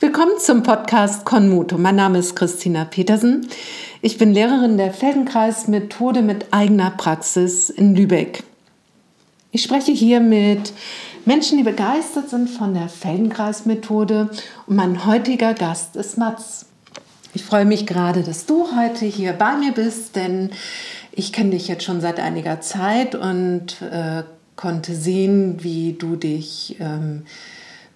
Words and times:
Willkommen 0.00 0.38
zum 0.38 0.62
Podcast 0.62 1.24
Konmuto. 1.24 1.76
Mein 1.76 1.96
Name 1.96 2.18
ist 2.18 2.36
Christina 2.36 2.84
Petersen. 2.84 3.48
Ich 4.00 4.16
bin 4.16 4.32
Lehrerin 4.32 4.76
der 4.76 4.92
Feldenkreis 4.92 5.66
Methode 5.66 6.22
mit 6.22 6.52
eigener 6.52 6.90
Praxis 6.90 7.68
in 7.68 7.96
Lübeck. 7.96 8.44
Ich 9.50 9.64
spreche 9.64 9.90
hier 9.90 10.20
mit 10.20 10.72
Menschen, 11.24 11.58
die 11.58 11.64
begeistert 11.64 12.30
sind 12.30 12.48
von 12.48 12.74
der 12.74 12.88
Feldenkreis 12.88 13.66
Methode 13.66 14.30
und 14.68 14.76
mein 14.76 15.04
heutiger 15.04 15.52
Gast 15.52 15.96
ist 15.96 16.16
Mats. 16.16 16.66
Ich 17.34 17.42
freue 17.42 17.64
mich 17.64 17.84
gerade, 17.84 18.22
dass 18.22 18.46
du 18.46 18.68
heute 18.76 19.04
hier 19.04 19.32
bei 19.32 19.56
mir 19.56 19.72
bist, 19.72 20.14
denn 20.14 20.50
ich 21.10 21.32
kenne 21.32 21.50
dich 21.50 21.66
jetzt 21.66 21.82
schon 21.82 22.00
seit 22.00 22.20
einiger 22.20 22.60
Zeit 22.60 23.16
und 23.16 23.82
äh, 23.82 24.22
konnte 24.54 24.94
sehen, 24.94 25.56
wie 25.64 25.94
du 25.94 26.14
dich 26.14 26.76
ähm, 26.78 27.24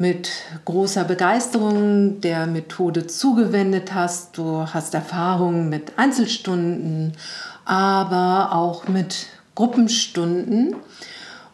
mit 0.03 0.32
großer 0.64 1.05
Begeisterung 1.05 2.21
der 2.21 2.48
Methode 2.48 3.07
zugewendet 3.07 3.95
hast. 3.95 4.36
Du 4.36 4.67
hast 4.67 4.94
Erfahrungen 4.94 5.68
mit 5.68 5.93
Einzelstunden, 5.96 7.13
aber 7.64 8.53
auch 8.53 8.89
mit 8.89 9.29
Gruppenstunden 9.54 10.75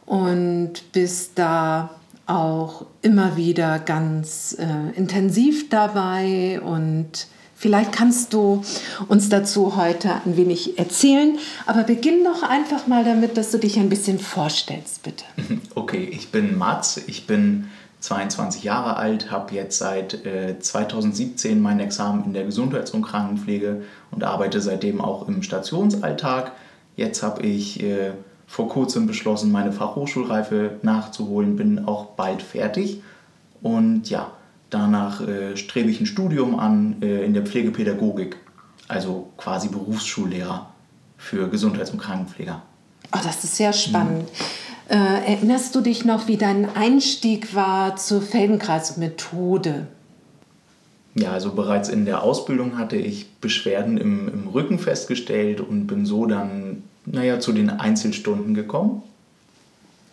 und 0.07 0.93
bist 0.93 1.33
da 1.35 1.91
auch 2.25 2.87
immer 3.03 3.37
wieder 3.37 3.79
ganz 3.81 4.57
äh, 4.59 4.97
intensiv 4.97 5.69
dabei 5.69 6.61
und 6.61 7.29
Vielleicht 7.61 7.91
kannst 7.91 8.35
du 8.35 8.63
uns 9.09 9.31
dazu 9.31 9.75
heute 9.75 10.23
ein 10.25 10.37
wenig 10.37 10.79
erzählen, 10.79 11.41
aber 11.67 11.83
beginn 11.83 12.23
doch 12.23 12.45
einfach 12.45 12.87
mal 12.87 13.05
damit, 13.05 13.37
dass 13.37 13.51
du 13.51 13.59
dich 13.59 13.81
ein 13.81 13.89
bisschen 13.89 14.21
vorstellst, 14.21 15.03
bitte. 15.03 15.25
Okay, 15.75 16.09
ich 16.09 16.31
bin 16.31 16.57
Mats, 16.57 17.03
ich 17.09 17.27
bin 17.27 17.69
22 18.01 18.63
Jahre 18.63 18.97
alt, 18.97 19.31
habe 19.31 19.55
jetzt 19.55 19.79
seit 19.79 20.25
äh, 20.25 20.59
2017 20.59 21.61
mein 21.61 21.81
Examen 21.81 22.25
in 22.25 22.33
der 22.33 22.45
Gesundheits- 22.45 22.93
und 22.93 23.03
Krankenpflege 23.03 23.83
und 24.11 24.25
arbeite 24.25 24.61
seitdem 24.61 25.01
auch 25.01 25.27
im 25.27 25.43
Stationsalltag. 25.43 26.53
Jetzt 26.97 27.23
habe 27.23 27.43
ich 27.43 27.83
äh, 27.83 28.13
vor 28.47 28.69
kurzem 28.69 29.07
beschlossen, 29.07 29.53
meine 29.53 29.73
Fachhochschulreife 29.73 30.79
nachzuholen, 30.83 31.57
bin 31.57 31.87
auch 31.87 32.07
bald 32.07 32.41
fertig 32.43 33.03
und 33.63 34.09
ja, 34.09 34.31
danach 34.71 35.21
äh, 35.21 35.57
strebe 35.57 35.91
ich 35.91 36.01
ein 36.01 36.07
Studium 36.07 36.59
an 36.59 36.97
äh, 37.03 37.25
in 37.25 37.35
der 37.35 37.45
Pflegepädagogik, 37.45 38.37
also 38.87 39.29
quasi 39.37 39.69
Berufsschullehrer 39.69 40.71
für 41.17 41.49
Gesundheits- 41.49 41.91
und 41.91 41.99
Krankenpfleger. 41.99 42.63
Oh, 43.13 43.19
das 43.23 43.43
ist 43.43 43.57
sehr 43.57 43.73
spannend. 43.73 44.23
Mhm. 44.23 44.29
Äh, 44.89 44.95
erinnerst 44.95 45.75
du 45.75 45.81
dich 45.83 46.05
noch, 46.05 46.29
wie 46.29 46.39
dein 46.39 46.75
Einstieg 46.75 47.55
war 47.55 47.97
zur 47.97 48.23
Feldenkreismethode? 48.23 49.87
Ja, 51.15 51.33
also 51.33 51.53
bereits 51.53 51.89
in 51.89 52.05
der 52.05 52.23
Ausbildung 52.23 52.79
hatte 52.79 52.97
ich 52.97 53.29
Beschwerden 53.41 53.99
im, 53.99 54.29
im 54.29 54.49
Rücken 54.49 54.79
festgestellt 54.79 55.61
und 55.61 55.87
bin 55.87 56.07
so 56.07 56.27
dann, 56.27 56.85
naja, 57.05 57.39
zu 57.41 57.53
den 57.53 57.71
Einzelstunden 57.71 58.55
gekommen 58.55 59.03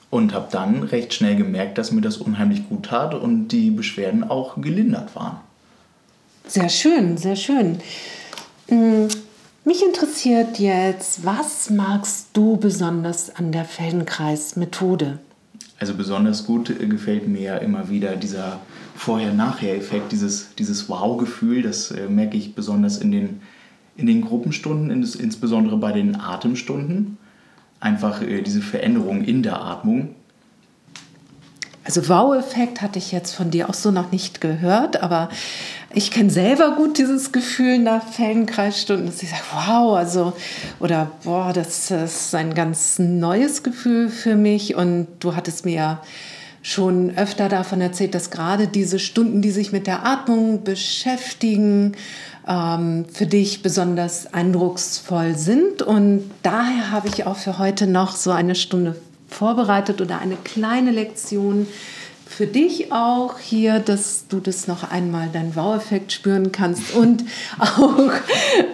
und 0.09 0.33
habe 0.33 0.47
dann 0.51 0.83
recht 0.83 1.13
schnell 1.13 1.35
gemerkt, 1.35 1.77
dass 1.77 1.91
mir 1.91 2.01
das 2.01 2.17
unheimlich 2.17 2.67
gut 2.67 2.87
tat 2.87 3.13
und 3.13 3.49
die 3.49 3.69
Beschwerden 3.71 4.23
auch 4.23 4.61
gelindert 4.61 5.15
waren. 5.15 5.37
Sehr 6.47 6.69
schön, 6.69 7.17
sehr 7.17 7.35
schön. 7.35 7.79
Mich 9.67 9.81
interessiert 9.81 10.59
jetzt, 10.59 11.25
was 11.25 11.71
magst 11.71 12.27
du 12.33 12.55
besonders 12.55 13.35
an 13.35 13.51
der 13.51 13.65
Feldenkreis-Methode? 13.65 15.17
Also 15.79 15.95
besonders 15.95 16.45
gut 16.45 16.71
gefällt 16.87 17.27
mir 17.27 17.41
ja 17.41 17.57
immer 17.57 17.89
wieder 17.89 18.15
dieser 18.15 18.59
Vorher-Nachher-Effekt, 18.95 20.11
dieses, 20.11 20.53
dieses 20.53 20.87
Wow-Gefühl. 20.87 21.63
Das 21.63 21.89
äh, 21.89 22.07
merke 22.07 22.37
ich 22.37 22.53
besonders 22.53 22.99
in 22.99 23.11
den, 23.11 23.41
in 23.97 24.05
den 24.05 24.21
Gruppenstunden, 24.21 24.91
ins, 24.91 25.15
insbesondere 25.15 25.77
bei 25.77 25.93
den 25.93 26.15
Atemstunden. 26.15 27.17
Einfach 27.79 28.21
äh, 28.21 28.43
diese 28.43 28.61
Veränderung 28.61 29.23
in 29.23 29.41
der 29.41 29.63
Atmung. 29.63 30.13
Also 31.85 32.09
Wow-Effekt 32.09 32.81
hatte 32.81 32.97
ich 32.97 33.11
jetzt 33.11 33.35
von 33.35 33.51
dir 33.51 33.69
auch 33.69 33.75
so 33.75 33.91
noch 33.91 34.11
nicht 34.11 34.41
gehört, 34.41 35.03
aber 35.03 35.29
ich 35.93 36.09
kenne 36.09 36.31
selber 36.31 36.71
gut 36.71 36.97
dieses 36.97 37.31
Gefühl 37.31 37.77
nach 37.77 38.05
Feldenkreisstunden, 38.07 39.05
dass 39.05 39.21
ich 39.21 39.29
sage, 39.29 39.43
wow, 39.53 39.95
also, 39.95 40.33
oder 40.79 41.11
boah, 41.23 41.53
das 41.53 41.91
ist 41.91 42.33
ein 42.33 42.55
ganz 42.55 42.97
neues 42.97 43.61
Gefühl 43.61 44.09
für 44.09 44.35
mich. 44.35 44.75
Und 44.75 45.07
du 45.19 45.35
hattest 45.35 45.63
mir 45.63 45.75
ja 45.75 46.01
schon 46.63 47.15
öfter 47.15 47.49
davon 47.49 47.81
erzählt, 47.81 48.15
dass 48.15 48.31
gerade 48.31 48.67
diese 48.67 48.97
Stunden, 48.97 49.43
die 49.43 49.51
sich 49.51 49.71
mit 49.71 49.85
der 49.85 50.07
Atmung 50.07 50.63
beschäftigen, 50.63 51.91
ähm, 52.47 53.05
für 53.13 53.27
dich 53.27 53.61
besonders 53.61 54.33
eindrucksvoll 54.33 55.37
sind. 55.37 55.83
Und 55.83 56.31
daher 56.41 56.89
habe 56.89 57.07
ich 57.09 57.27
auch 57.27 57.37
für 57.37 57.59
heute 57.59 57.85
noch 57.85 58.15
so 58.15 58.31
eine 58.31 58.55
Stunde 58.55 58.95
vorbereitet 59.35 60.01
oder 60.01 60.19
eine 60.19 60.37
kleine 60.37 60.91
Lektion 60.91 61.67
für 62.25 62.47
dich 62.47 62.91
auch 62.91 63.37
hier, 63.39 63.79
dass 63.79 64.27
du 64.27 64.39
das 64.39 64.67
noch 64.67 64.89
einmal 64.89 65.29
deinen 65.29 65.55
Wow-Effekt 65.55 66.11
spüren 66.11 66.51
kannst 66.51 66.93
und 66.95 67.23
auch 67.59 68.11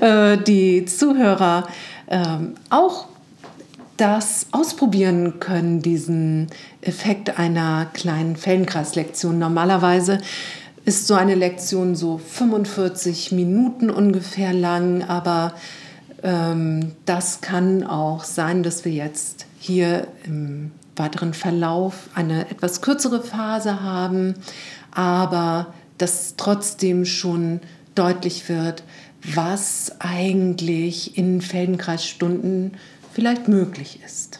äh, 0.01 0.38
die 0.38 0.85
Zuhörer 0.85 1.67
äh, 2.07 2.25
auch 2.69 3.07
das 3.97 4.47
ausprobieren 4.51 5.39
können, 5.39 5.81
diesen 5.81 6.47
Effekt 6.81 7.38
einer 7.38 7.88
kleinen 7.93 8.35
Feldenkreislektion. 8.35 9.38
Normalerweise 9.38 10.17
ist 10.85 11.05
so 11.05 11.13
eine 11.13 11.35
Lektion 11.35 11.95
so 11.95 12.17
45 12.17 13.31
Minuten 13.31 13.91
ungefähr 13.91 14.53
lang, 14.53 15.03
aber 15.03 15.53
ähm, 16.23 16.93
das 17.05 17.41
kann 17.41 17.85
auch 17.85 18.23
sein, 18.23 18.63
dass 18.63 18.85
wir 18.85 18.91
jetzt 18.91 19.45
hier 19.61 20.07
im 20.25 20.72
weiteren 20.95 21.35
Verlauf 21.35 22.09
eine 22.16 22.49
etwas 22.49 22.81
kürzere 22.81 23.22
Phase 23.22 23.83
haben, 23.83 24.33
aber 24.89 25.72
dass 25.99 26.35
trotzdem 26.35 27.05
schon 27.05 27.61
deutlich 27.94 28.49
wird, 28.49 28.83
was 29.23 29.91
eigentlich 29.99 31.16
in 31.16 31.41
Feldenkreisstunden 31.41 32.72
vielleicht 33.13 33.47
möglich 33.47 33.99
ist. 34.03 34.39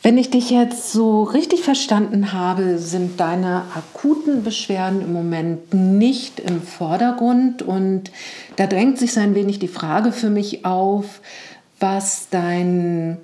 Wenn 0.00 0.16
ich 0.16 0.30
dich 0.30 0.50
jetzt 0.50 0.92
so 0.92 1.24
richtig 1.24 1.62
verstanden 1.62 2.32
habe, 2.32 2.78
sind 2.78 3.18
deine 3.18 3.62
akuten 3.74 4.44
Beschwerden 4.44 5.00
im 5.00 5.12
Moment 5.12 5.74
nicht 5.74 6.38
im 6.38 6.62
Vordergrund 6.62 7.62
und 7.62 8.12
da 8.56 8.68
drängt 8.68 8.98
sich 8.98 9.12
so 9.12 9.20
ein 9.20 9.34
wenig 9.34 9.58
die 9.58 9.68
Frage 9.68 10.12
für 10.12 10.30
mich 10.30 10.64
auf, 10.64 11.20
was 11.80 12.28
dein 12.30 13.18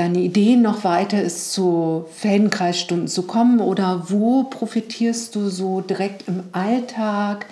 deine 0.00 0.20
Idee 0.20 0.56
noch 0.56 0.82
weiter 0.82 1.22
ist, 1.22 1.52
zu 1.52 2.06
Feldenkreisstunden 2.10 3.06
zu 3.06 3.24
kommen 3.24 3.60
oder 3.60 4.04
wo 4.08 4.44
profitierst 4.44 5.34
du 5.34 5.50
so 5.50 5.82
direkt 5.82 6.26
im 6.26 6.44
Alltag 6.52 7.44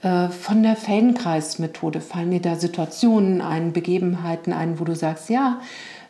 äh, 0.00 0.28
von 0.28 0.62
der 0.62 0.76
Feldenkreismethode? 0.76 2.00
Fallen 2.00 2.30
dir 2.30 2.40
da 2.40 2.56
Situationen 2.56 3.42
ein, 3.42 3.74
Begebenheiten 3.74 4.54
ein, 4.54 4.80
wo 4.80 4.84
du 4.84 4.96
sagst, 4.96 5.28
ja, 5.28 5.60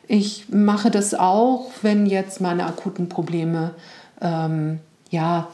ich 0.06 0.47
mache 0.50 0.93
das 0.93 1.15
auch, 1.15 1.72
wenn 1.82 2.06
jetzt 2.06 2.41
meine 2.41 2.64
akuten 2.66 3.09
Probleme 3.09 3.75
ähm, 4.20 4.78
ja, 5.10 5.49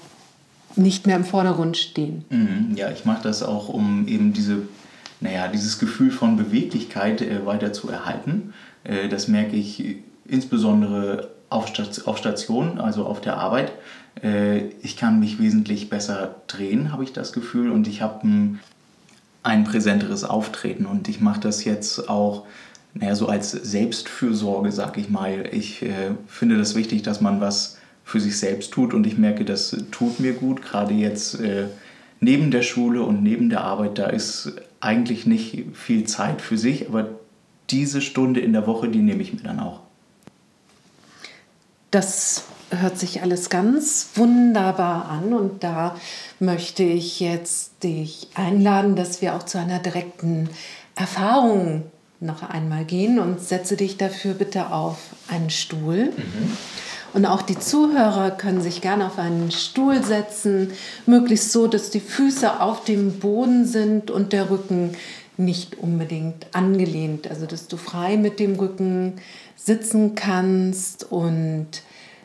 nicht 0.76 1.06
mehr 1.06 1.16
im 1.16 1.24
Vordergrund 1.24 1.78
stehen. 1.78 2.26
Mhm, 2.28 2.76
ja, 2.76 2.90
ich 2.90 3.06
mache 3.06 3.22
das 3.22 3.42
auch, 3.42 3.70
um 3.70 4.06
eben 4.06 4.34
diese, 4.34 4.58
naja, 5.22 5.48
dieses 5.48 5.78
Gefühl 5.78 6.10
von 6.10 6.36
Beweglichkeit 6.36 7.22
äh, 7.22 7.46
weiter 7.46 7.72
zu 7.72 7.88
erhalten. 7.88 8.52
Äh, 8.84 9.08
das 9.08 9.26
merke 9.26 9.56
ich 9.56 10.02
insbesondere 10.28 11.30
auf, 11.48 11.68
Station, 11.68 12.78
also 12.78 13.04
auf 13.04 13.20
der 13.20 13.38
Arbeit. 13.38 13.72
Äh, 14.22 14.68
ich 14.82 14.96
kann 14.96 15.20
mich 15.20 15.38
wesentlich 15.38 15.90
besser 15.90 16.36
drehen, 16.46 16.92
habe 16.92 17.04
ich 17.04 17.12
das 17.12 17.32
Gefühl, 17.32 17.70
und 17.70 17.88
ich 17.88 18.02
habe 18.02 18.26
ein, 18.26 18.60
ein 19.42 19.64
präsenteres 19.64 20.24
Auftreten. 20.24 20.86
Und 20.86 21.08
ich 21.08 21.20
mache 21.20 21.40
das 21.40 21.64
jetzt 21.64 22.08
auch 22.08 22.44
naja, 22.94 23.14
so 23.14 23.26
als 23.26 23.50
Selbstfürsorge, 23.50 24.72
sag 24.72 24.98
ich 24.98 25.08
mal. 25.08 25.48
Ich 25.52 25.82
äh, 25.82 26.12
finde 26.26 26.58
das 26.58 26.74
wichtig, 26.74 27.02
dass 27.02 27.20
man 27.20 27.40
was 27.40 27.78
für 28.04 28.20
sich 28.20 28.38
selbst 28.38 28.72
tut 28.72 28.94
und 28.94 29.06
ich 29.06 29.18
merke, 29.18 29.44
das 29.44 29.76
tut 29.90 30.18
mir 30.18 30.32
gut, 30.32 30.62
gerade 30.62 30.94
jetzt 30.94 31.38
äh, 31.40 31.66
neben 32.20 32.50
der 32.50 32.62
Schule 32.62 33.02
und 33.02 33.22
neben 33.22 33.50
der 33.50 33.62
Arbeit, 33.62 33.98
da 33.98 34.06
ist 34.06 34.52
eigentlich 34.80 35.26
nicht 35.26 35.66
viel 35.74 36.04
Zeit 36.04 36.40
für 36.40 36.56
sich, 36.56 36.88
aber 36.88 37.10
diese 37.68 38.00
Stunde 38.00 38.40
in 38.40 38.54
der 38.54 38.66
Woche, 38.66 38.88
die 38.88 39.00
nehme 39.00 39.22
ich 39.22 39.34
mir 39.34 39.42
dann 39.42 39.60
auch. 39.60 39.80
Das 41.90 42.44
hört 42.70 42.98
sich 42.98 43.22
alles 43.22 43.48
ganz 43.48 44.10
wunderbar 44.14 45.06
an 45.06 45.32
und 45.32 45.64
da 45.64 45.96
möchte 46.38 46.82
ich 46.82 47.18
jetzt 47.20 47.82
dich 47.82 48.28
einladen, 48.34 48.94
dass 48.94 49.22
wir 49.22 49.34
auch 49.34 49.42
zu 49.42 49.58
einer 49.58 49.78
direkten 49.78 50.50
Erfahrung 50.94 51.84
noch 52.20 52.42
einmal 52.42 52.84
gehen 52.84 53.18
und 53.18 53.40
setze 53.40 53.76
dich 53.76 53.96
dafür 53.96 54.34
bitte 54.34 54.72
auf 54.72 54.98
einen 55.28 55.50
Stuhl. 55.50 56.12
Mhm. 56.16 56.56
Und 57.14 57.24
auch 57.24 57.42
die 57.42 57.58
Zuhörer 57.58 58.32
können 58.32 58.60
sich 58.60 58.82
gerne 58.82 59.06
auf 59.06 59.18
einen 59.18 59.50
Stuhl 59.50 60.04
setzen, 60.04 60.72
möglichst 61.06 61.52
so, 61.52 61.66
dass 61.66 61.90
die 61.90 62.00
Füße 62.00 62.60
auf 62.60 62.84
dem 62.84 63.18
Boden 63.18 63.64
sind 63.64 64.10
und 64.10 64.32
der 64.32 64.50
Rücken 64.50 64.94
nicht 65.38 65.78
unbedingt 65.78 66.54
angelehnt. 66.54 67.28
Also 67.28 67.46
dass 67.46 67.68
du 67.68 67.76
frei 67.76 68.16
mit 68.16 68.38
dem 68.40 68.56
Rücken 68.56 69.14
sitzen 69.56 70.14
kannst 70.14 71.10
und 71.10 71.68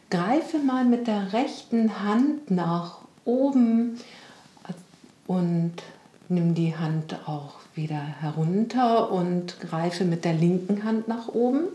greife 0.10 0.60
mal 0.60 0.86
mit 0.86 1.08
der 1.08 1.34
rechten 1.34 2.04
Hand 2.04 2.52
nach 2.52 3.00
oben 3.26 3.98
und 5.28 5.74
nimm 6.30 6.54
die 6.54 6.76
Hand 6.76 7.28
auch 7.28 7.56
wieder 7.76 7.96
herunter 7.96 9.12
und 9.12 9.60
greife 9.60 10.06
mit 10.06 10.26
der 10.26 10.34
linken 10.34 10.84
Hand 10.84 11.08
nach 11.08 11.30
oben. 11.30 11.68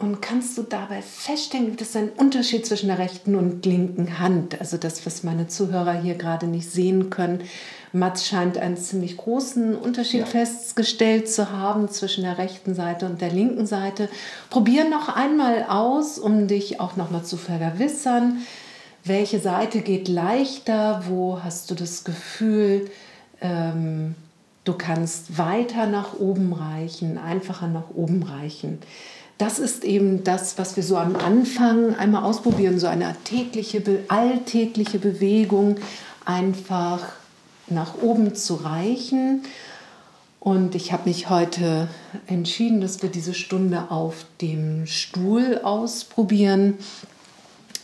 Und 0.00 0.22
kannst 0.22 0.56
du 0.56 0.62
dabei 0.62 1.02
feststellen, 1.02 1.66
gibt 1.66 1.82
es 1.82 1.96
einen 1.96 2.10
Unterschied 2.10 2.64
zwischen 2.64 2.86
der 2.86 2.98
rechten 2.98 3.34
und 3.34 3.66
linken 3.66 4.20
Hand? 4.20 4.60
Also 4.60 4.76
das, 4.76 5.04
was 5.04 5.24
meine 5.24 5.48
Zuhörer 5.48 6.00
hier 6.00 6.14
gerade 6.14 6.46
nicht 6.46 6.70
sehen 6.70 7.10
können. 7.10 7.42
Mats 7.92 8.26
scheint 8.26 8.58
einen 8.58 8.76
ziemlich 8.76 9.16
großen 9.16 9.74
Unterschied 9.74 10.20
ja. 10.20 10.26
festgestellt 10.26 11.28
zu 11.28 11.50
haben 11.50 11.88
zwischen 11.88 12.22
der 12.22 12.38
rechten 12.38 12.76
Seite 12.76 13.06
und 13.06 13.20
der 13.20 13.32
linken 13.32 13.66
Seite. 13.66 14.08
Probier 14.50 14.88
noch 14.88 15.08
einmal 15.08 15.64
aus, 15.68 16.18
um 16.18 16.46
dich 16.46 16.78
auch 16.78 16.94
noch 16.94 17.10
mal 17.10 17.24
zu 17.24 17.36
vergewissern, 17.36 18.38
welche 19.04 19.40
Seite 19.40 19.80
geht 19.80 20.06
leichter, 20.06 21.02
wo 21.08 21.42
hast 21.42 21.70
du 21.70 21.74
das 21.74 22.04
Gefühl, 22.04 22.88
ähm, 23.40 24.14
du 24.64 24.74
kannst 24.74 25.38
weiter 25.38 25.86
nach 25.86 26.14
oben 26.20 26.52
reichen, 26.52 27.18
einfacher 27.18 27.66
nach 27.68 27.90
oben 27.94 28.22
reichen. 28.22 28.78
Das 29.38 29.60
ist 29.60 29.84
eben 29.84 30.24
das, 30.24 30.58
was 30.58 30.74
wir 30.74 30.82
so 30.82 30.96
am 30.96 31.14
Anfang 31.14 31.94
einmal 31.94 32.24
ausprobieren, 32.24 32.80
so 32.80 32.88
eine 32.88 33.14
tägliche, 33.22 33.80
alltägliche 34.08 34.98
Bewegung, 34.98 35.76
einfach 36.24 37.00
nach 37.68 38.02
oben 38.02 38.34
zu 38.34 38.56
reichen. 38.56 39.44
Und 40.40 40.74
ich 40.74 40.92
habe 40.92 41.08
mich 41.08 41.30
heute 41.30 41.88
entschieden, 42.26 42.80
dass 42.80 43.00
wir 43.02 43.10
diese 43.10 43.32
Stunde 43.32 43.90
auf 43.90 44.26
dem 44.40 44.86
Stuhl 44.86 45.60
ausprobieren. 45.62 46.74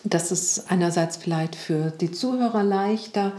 Das 0.02 0.32
ist 0.32 0.70
einerseits 0.72 1.16
vielleicht 1.16 1.54
für 1.54 1.90
die 1.92 2.10
Zuhörer 2.10 2.64
leichter, 2.64 3.32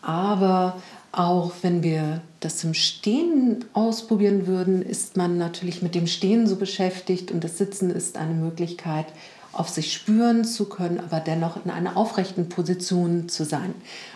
aber 0.00 0.76
auch 1.12 1.52
wenn 1.62 1.82
wir 1.82 2.20
das 2.40 2.62
im 2.64 2.74
Stehen 2.74 3.64
ausprobieren 3.72 4.46
würden, 4.46 4.82
ist 4.82 5.16
man 5.16 5.38
natürlich 5.38 5.82
mit 5.82 5.94
dem 5.94 6.06
Stehen 6.06 6.46
so 6.46 6.56
beschäftigt 6.56 7.30
und 7.30 7.42
das 7.42 7.58
Sitzen 7.58 7.90
ist 7.90 8.16
eine 8.16 8.34
Möglichkeit, 8.34 9.06
auf 9.52 9.68
sich 9.68 9.92
spüren 9.92 10.44
zu 10.44 10.66
können, 10.66 11.00
aber 11.00 11.20
dennoch 11.20 11.64
in 11.64 11.70
einer 11.70 11.96
aufrechten 11.96 12.48
Position 12.48 13.28
zu 13.28 13.44
sein. 13.44 13.74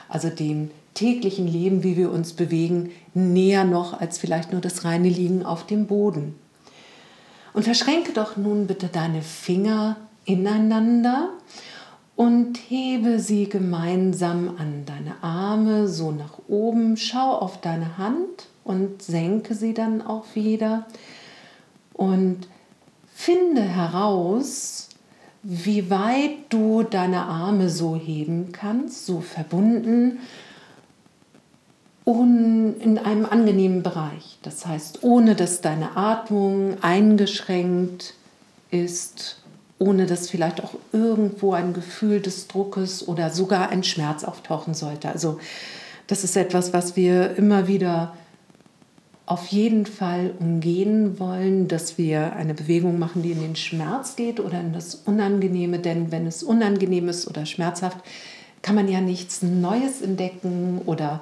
Also 0.08 0.28
dem 0.28 0.70
täglichen 0.94 1.48
Leben, 1.48 1.82
wie 1.82 1.96
wir 1.96 2.12
uns 2.12 2.34
bewegen, 2.34 2.90
näher 3.14 3.64
noch 3.64 3.98
als 3.98 4.18
vielleicht 4.18 4.52
nur 4.52 4.60
das 4.60 4.84
reine 4.84 5.08
Liegen 5.08 5.44
auf 5.44 5.66
dem 5.66 5.86
Boden. 5.86 6.34
Und 7.54 7.64
verschränke 7.64 8.12
doch 8.12 8.36
nun 8.36 8.66
bitte 8.66 8.88
deine 8.88 9.22
Finger 9.22 9.96
ineinander 10.24 11.30
und 12.22 12.56
hebe 12.56 13.19
sie 13.19 13.48
gemeinsam 13.48 14.54
an 14.56 14.84
deine 14.86 15.22
Arme 15.22 15.88
so 15.88 16.12
nach 16.12 16.38
oben. 16.46 16.96
Schau 16.96 17.32
auf 17.32 17.60
deine 17.60 17.98
Hand 17.98 18.46
und 18.62 19.02
senke 19.02 19.56
sie 19.56 19.74
dann 19.74 20.02
auch 20.02 20.24
wieder 20.34 20.86
und 21.94 22.46
finde 23.12 23.62
heraus, 23.62 24.88
wie 25.42 25.90
weit 25.90 26.30
du 26.50 26.84
deine 26.84 27.22
Arme 27.22 27.69
so 27.69 27.96
heben 27.96 28.52
kannst, 28.52 29.04
so 29.04 29.20
verbunden 29.20 30.20
und 32.04 32.76
in 32.78 32.98
einem 32.98 33.26
angenehmen 33.26 33.82
Bereich. 33.82 34.38
Das 34.42 34.64
heißt, 34.64 35.02
ohne 35.02 35.34
dass 35.34 35.60
deine 35.60 35.96
Atmung 35.96 36.80
eingeschränkt 36.82 38.14
ist, 38.70 39.41
ohne 39.82 40.06
dass 40.06 40.31
vielleicht 40.31 40.62
auch 40.62 40.75
irgendwo 40.93 41.55
ein 41.55 41.73
Gefühl 41.73 42.20
des 42.20 42.46
Druckes 42.46 43.06
oder 43.08 43.31
sogar 43.31 43.70
ein 43.70 43.82
Schmerz 43.82 44.23
auftauchen 44.23 44.75
sollte. 44.75 45.08
Also 45.08 45.40
das 46.06 46.23
ist 46.23 46.37
etwas, 46.37 46.73
was 46.73 46.94
wir 46.94 47.37
immer 47.37 47.67
wieder 47.67 48.17
auf 49.26 49.46
jeden 49.49 49.87
Fall 49.87 50.34
umgehen 50.38 51.19
wollen, 51.19 51.67
dass 51.67 51.99
wir 51.99 52.34
eine 52.37 52.55
Bewegung 52.55 52.99
machen, 52.99 53.23
die 53.23 53.32
in 53.32 53.40
den 53.40 53.56
Schmerz 53.56 54.14
geht 54.14 54.38
oder 54.38 54.61
in 54.61 54.73
das 54.73 54.94
Unangenehme. 54.94 55.81
Denn 55.81 56.12
wenn 56.12 56.26
es 56.26 56.43
unangenehm 56.43 57.08
ist 57.08 57.26
oder 57.26 57.44
schmerzhaft, 57.44 57.99
kann 58.62 58.76
man 58.76 58.88
ja 58.88 59.00
nichts 59.00 59.43
Neues 59.43 60.00
entdecken 60.00 60.81
oder 60.87 61.20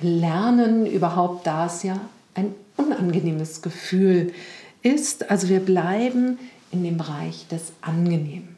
lernen, 0.00 0.86
überhaupt 0.86 1.46
da 1.46 1.66
es 1.66 1.82
ja 1.82 2.00
ein 2.34 2.54
unangenehmes 2.76 3.62
Gefühl 3.62 4.32
ist. 4.82 5.30
Also 5.30 5.48
wir 5.48 5.60
bleiben 5.60 6.38
in 6.70 6.84
dem 6.84 6.98
Bereich 6.98 7.46
des 7.48 7.72
Angenehmen. 7.80 8.56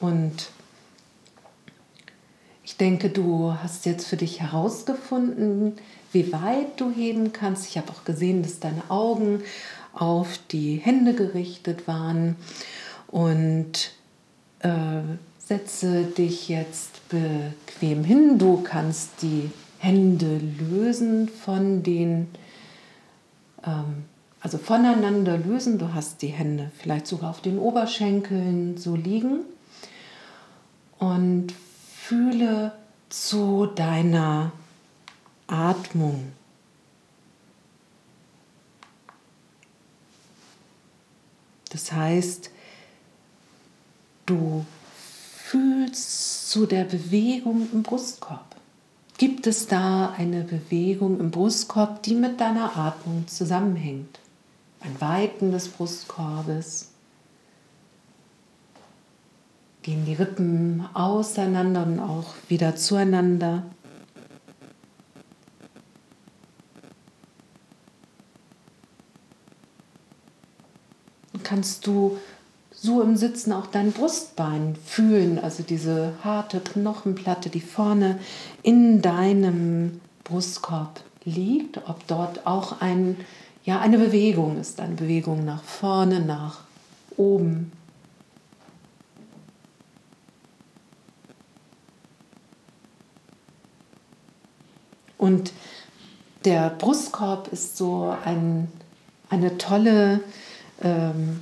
Und 0.00 0.50
ich 2.64 2.76
denke, 2.76 3.08
du 3.08 3.54
hast 3.62 3.86
jetzt 3.86 4.06
für 4.06 4.16
dich 4.16 4.40
herausgefunden, 4.40 5.74
wie 6.12 6.32
weit 6.32 6.80
du 6.80 6.90
heben 6.90 7.32
kannst. 7.32 7.68
Ich 7.68 7.78
habe 7.78 7.90
auch 7.90 8.04
gesehen, 8.04 8.42
dass 8.42 8.60
deine 8.60 8.82
Augen 8.88 9.42
auf 9.92 10.38
die 10.50 10.76
Hände 10.76 11.14
gerichtet 11.14 11.86
waren. 11.86 12.36
Und 13.08 13.92
äh, 14.60 15.02
setze 15.38 16.04
dich 16.04 16.48
jetzt 16.48 17.08
bequem 17.08 18.04
hin. 18.04 18.38
Du 18.38 18.62
kannst 18.62 19.22
die 19.22 19.50
Hände 19.78 20.40
lösen 20.70 21.28
von 21.28 21.82
den, 21.82 22.28
ähm, 23.66 24.04
also 24.42 24.58
voneinander 24.58 25.38
lösen. 25.38 25.78
Du 25.78 25.94
hast 25.94 26.20
die 26.22 26.28
Hände 26.28 26.70
vielleicht 26.78 27.06
sogar 27.06 27.30
auf 27.30 27.40
den 27.40 27.58
Oberschenkeln 27.58 28.76
so 28.76 28.96
liegen 28.96 29.40
und 30.98 31.54
fühle 31.94 32.72
zu 33.08 33.66
deiner 33.66 34.52
Atmung. 35.46 36.32
Das 41.70 41.92
heißt, 41.92 42.50
du 44.26 44.66
fühlst 45.36 46.50
zu 46.50 46.66
der 46.66 46.84
Bewegung 46.84 47.68
im 47.72 47.82
Brustkorb. 47.82 48.56
Gibt 49.18 49.46
es 49.46 49.68
da 49.68 50.10
eine 50.18 50.42
Bewegung 50.42 51.20
im 51.20 51.30
Brustkorb, 51.30 52.02
die 52.02 52.14
mit 52.14 52.40
deiner 52.40 52.76
Atmung 52.76 53.26
zusammenhängt? 53.28 54.21
Ein 54.84 55.00
Weiten 55.00 55.52
des 55.52 55.68
Brustkorbes. 55.68 56.90
Gehen 59.82 60.04
die 60.04 60.14
Rippen 60.14 60.86
auseinander 60.94 61.84
und 61.84 62.00
auch 62.00 62.34
wieder 62.48 62.76
zueinander. 62.76 63.64
Kannst 71.42 71.86
du 71.86 72.18
so 72.70 73.02
im 73.02 73.16
Sitzen 73.16 73.52
auch 73.52 73.66
dein 73.66 73.92
Brustbein 73.92 74.74
fühlen, 74.84 75.38
also 75.38 75.62
diese 75.62 76.14
harte 76.24 76.60
Knochenplatte, 76.60 77.48
die 77.50 77.60
vorne 77.60 78.18
in 78.62 79.02
deinem 79.02 80.00
Brustkorb 80.24 81.00
liegt, 81.24 81.88
ob 81.88 82.06
dort 82.08 82.46
auch 82.46 82.80
ein, 82.80 83.16
ja, 83.64 83.80
eine 83.80 83.98
Bewegung 83.98 84.58
ist, 84.58 84.80
eine 84.80 84.94
Bewegung 84.94 85.44
nach 85.44 85.62
vorne, 85.62 86.20
nach 86.20 86.60
oben. 87.16 87.72
Und 95.18 95.52
der 96.44 96.70
Brustkorb 96.70 97.48
ist 97.52 97.76
so 97.76 98.16
ein, 98.24 98.66
eine 99.30 99.56
tolle 99.58 100.20
ähm, 100.82 101.40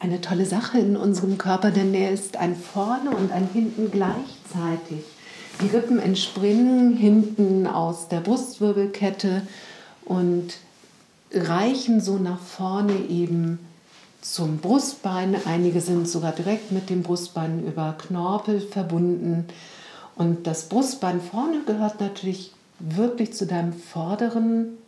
eine 0.00 0.20
tolle 0.22 0.46
Sache 0.46 0.78
in 0.78 0.96
unserem 0.96 1.36
Körper, 1.36 1.70
denn 1.70 1.94
er 1.94 2.10
ist 2.10 2.38
ein 2.38 2.56
vorne 2.56 3.10
und 3.10 3.30
ein 3.30 3.48
hinten 3.52 3.90
gleichzeitig. 3.90 5.04
Die 5.60 5.66
Rippen 5.66 5.98
entspringen 5.98 6.96
hinten 6.96 7.66
aus 7.66 8.08
der 8.08 8.20
Brustwirbelkette 8.20 9.42
und 10.06 10.54
reichen 11.32 12.00
so 12.00 12.16
nach 12.16 12.40
vorne 12.40 12.94
eben 13.08 13.58
zum 14.20 14.58
Brustbein. 14.58 15.36
Einige 15.46 15.80
sind 15.80 16.08
sogar 16.08 16.32
direkt 16.32 16.72
mit 16.72 16.90
dem 16.90 17.02
Brustbein 17.02 17.66
über 17.66 17.96
Knorpel 17.98 18.60
verbunden. 18.60 19.46
Und 20.16 20.46
das 20.46 20.68
Brustbein 20.68 21.20
vorne 21.20 21.62
gehört 21.66 22.00
natürlich 22.00 22.52
wirklich 22.78 23.32
zu 23.34 23.46
deinem 23.46 23.72
vorderen 23.72 24.78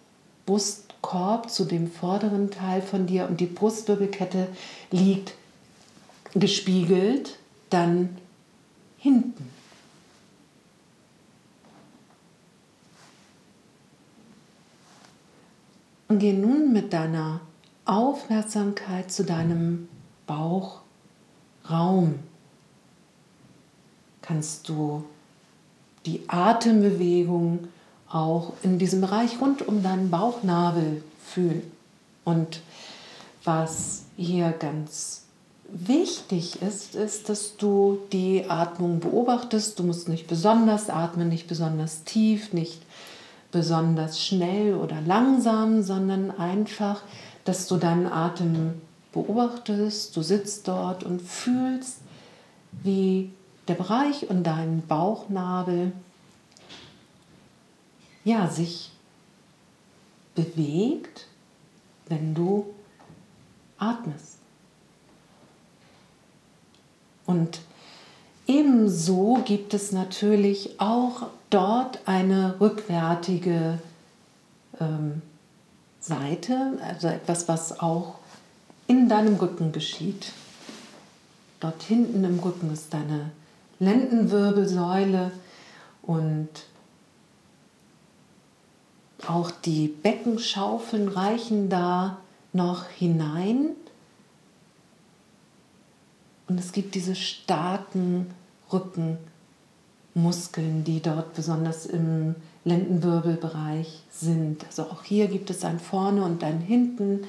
Brust, 0.46 0.92
Korb 1.02 1.50
zu 1.50 1.64
dem 1.64 1.90
vorderen 1.90 2.50
Teil 2.50 2.80
von 2.80 3.06
dir 3.06 3.26
und 3.28 3.40
die 3.40 3.46
Brustwirbelkette 3.46 4.46
liegt 4.90 5.34
gespiegelt 6.34 7.38
dann 7.70 8.16
hinten. 8.98 9.48
Und 16.12 16.18
geh 16.18 16.34
nun 16.34 16.74
mit 16.74 16.92
deiner 16.92 17.40
Aufmerksamkeit 17.86 19.10
zu 19.10 19.24
deinem 19.24 19.88
Bauchraum. 20.26 22.18
Kannst 24.20 24.68
du 24.68 25.04
die 26.04 26.28
Atembewegung 26.28 27.68
auch 28.10 28.52
in 28.62 28.78
diesem 28.78 29.00
Bereich 29.00 29.40
rund 29.40 29.66
um 29.66 29.82
deinen 29.82 30.10
Bauchnabel 30.10 31.02
fühlen. 31.24 31.62
Und 32.24 32.60
was 33.42 34.02
hier 34.18 34.52
ganz 34.52 35.22
wichtig 35.66 36.60
ist, 36.60 36.94
ist, 36.94 37.30
dass 37.30 37.56
du 37.56 38.00
die 38.12 38.50
Atmung 38.50 39.00
beobachtest. 39.00 39.78
Du 39.78 39.82
musst 39.84 40.10
nicht 40.10 40.26
besonders 40.26 40.90
atmen, 40.90 41.30
nicht 41.30 41.48
besonders 41.48 42.04
tief, 42.04 42.52
nicht 42.52 42.82
besonders 43.52 44.20
schnell 44.20 44.74
oder 44.74 45.00
langsam, 45.02 45.82
sondern 45.82 46.30
einfach, 46.32 47.02
dass 47.44 47.68
du 47.68 47.76
deinen 47.76 48.06
Atem 48.06 48.80
beobachtest. 49.12 50.16
Du 50.16 50.22
sitzt 50.22 50.66
dort 50.66 51.04
und 51.04 51.22
fühlst, 51.22 51.98
wie 52.82 53.30
der 53.68 53.74
Bereich 53.74 54.28
und 54.28 54.42
dein 54.44 54.82
Bauchnabel 54.86 55.92
ja, 58.24 58.48
sich 58.48 58.90
bewegt, 60.34 61.26
wenn 62.08 62.34
du 62.34 62.66
atmest. 63.78 64.38
Und 67.26 67.60
ebenso 68.46 69.42
gibt 69.44 69.74
es 69.74 69.92
natürlich 69.92 70.80
auch 70.80 71.28
dort 71.52 72.00
eine 72.06 72.60
rückwärtige 72.60 73.78
ähm, 74.80 75.22
Seite, 76.00 76.78
also 76.82 77.08
etwas, 77.08 77.46
was 77.46 77.78
auch 77.78 78.16
in 78.86 79.08
deinem 79.08 79.36
Rücken 79.36 79.72
geschieht. 79.72 80.32
Dort 81.60 81.82
hinten 81.82 82.24
im 82.24 82.38
Rücken 82.40 82.72
ist 82.72 82.92
deine 82.92 83.30
Lendenwirbelsäule 83.78 85.30
und 86.02 86.48
auch 89.26 89.50
die 89.50 89.86
Beckenschaufeln 89.88 91.08
reichen 91.08 91.68
da 91.68 92.18
noch 92.52 92.88
hinein. 92.88 93.76
Und 96.48 96.58
es 96.58 96.72
gibt 96.72 96.94
diese 96.94 97.14
starken 97.14 98.34
Rückenmuskeln, 100.14 100.84
die 100.84 101.00
dort 101.00 101.34
besonders 101.34 101.86
im 101.86 102.34
Lendenwirbelbereich 102.64 104.02
sind. 104.10 104.64
Also 104.66 104.84
auch 104.84 105.04
hier 105.04 105.28
gibt 105.28 105.50
es 105.50 105.64
ein 105.64 105.80
Vorne 105.80 106.22
und 106.24 106.44
ein 106.44 106.60
Hinten, 106.60 107.24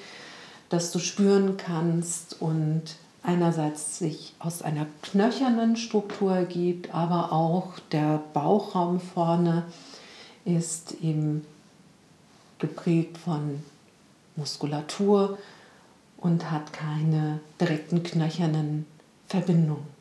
das 0.69 0.91
du 0.91 0.99
spüren 0.99 1.57
kannst 1.57 2.41
und 2.41 2.83
einerseits 3.23 3.99
sich 3.99 4.33
aus 4.39 4.61
einer 4.61 4.85
knöchernen 5.01 5.75
Struktur 5.75 6.35
ergibt, 6.35 6.93
aber 6.93 7.31
auch 7.31 7.79
der 7.91 8.21
Bauchraum 8.33 8.99
vorne 8.99 9.63
ist 10.45 10.95
eben 11.01 11.45
geprägt 12.59 13.17
von 13.17 13.63
Muskulatur 14.35 15.37
und 16.17 16.51
hat 16.51 16.73
keine 16.73 17.39
direkten 17.59 18.03
knöchernen 18.03 18.85
Verbindungen. 19.27 19.92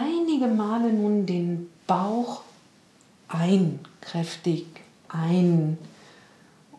Einige 0.00 0.46
Male 0.46 0.92
nun 0.92 1.26
den 1.26 1.70
Bauch 1.86 2.42
ein, 3.28 3.80
kräftig 4.00 4.66
ein 5.08 5.78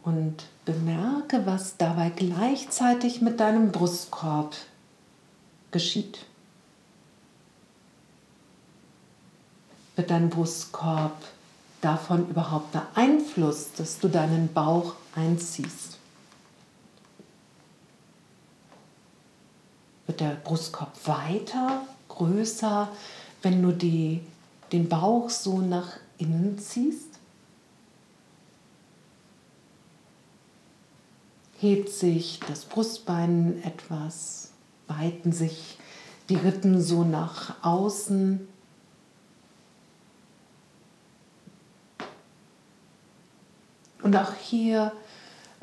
und 0.04 0.44
bemerke, 0.66 1.46
was 1.46 1.78
dabei 1.78 2.10
gleichzeitig 2.10 3.22
mit 3.22 3.40
deinem 3.40 3.72
Brustkorb 3.72 4.56
geschieht. 5.72 6.26
wird 9.96 10.10
dein 10.12 10.30
Brustkorb 10.30 11.16
davon 11.82 12.30
überhaupt 12.30 12.72
beeinflusst, 12.72 13.80
dass 13.80 14.00
du 14.00 14.08
deinen 14.08 14.52
Bauch 14.54 14.96
einziehst? 15.16 15.98
Wird 20.08 20.20
der 20.20 20.36
Brustkorb 20.36 20.94
weiter, 21.08 21.84
größer, 22.16 22.90
wenn 23.42 23.62
du 23.62 23.72
die, 23.72 24.22
den 24.72 24.90
Bauch 24.90 25.30
so 25.30 25.60
nach 25.60 25.98
innen 26.18 26.58
ziehst? 26.58 27.20
Hebt 31.60 31.90
sich 31.90 32.40
das 32.48 32.66
Brustbein 32.66 33.62
etwas, 33.64 34.52
weiten 34.88 35.32
sich 35.32 35.78
die 36.30 36.36
Rippen 36.36 36.82
so 36.82 37.04
nach 37.04 37.64
außen 37.64 38.48
Und 44.06 44.16
auch 44.16 44.36
hier, 44.36 44.92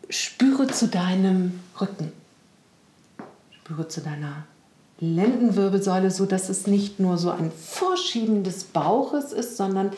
spüre 0.10 0.68
zu 0.68 0.88
deinem 0.88 1.60
Rücken, 1.80 2.12
spüre 3.52 3.88
zu 3.88 4.02
deiner 4.02 4.46
Lendenwirbelsäule, 5.00 6.12
so 6.12 6.26
dass 6.26 6.50
es 6.50 6.68
nicht 6.68 7.00
nur 7.00 7.18
so 7.18 7.32
ein 7.32 7.52
Vorschieben 7.52 8.44
des 8.44 8.64
Bauches 8.64 9.34
ist, 9.34 9.58
sondern 9.58 9.92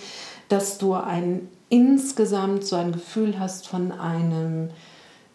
dass 0.50 0.78
du 0.78 0.94
ein 0.94 1.48
insgesamt 1.70 2.66
so 2.66 2.76
ein 2.76 2.92
Gefühl 2.92 3.40
hast 3.40 3.68
von 3.68 3.92
einem, 3.92 4.70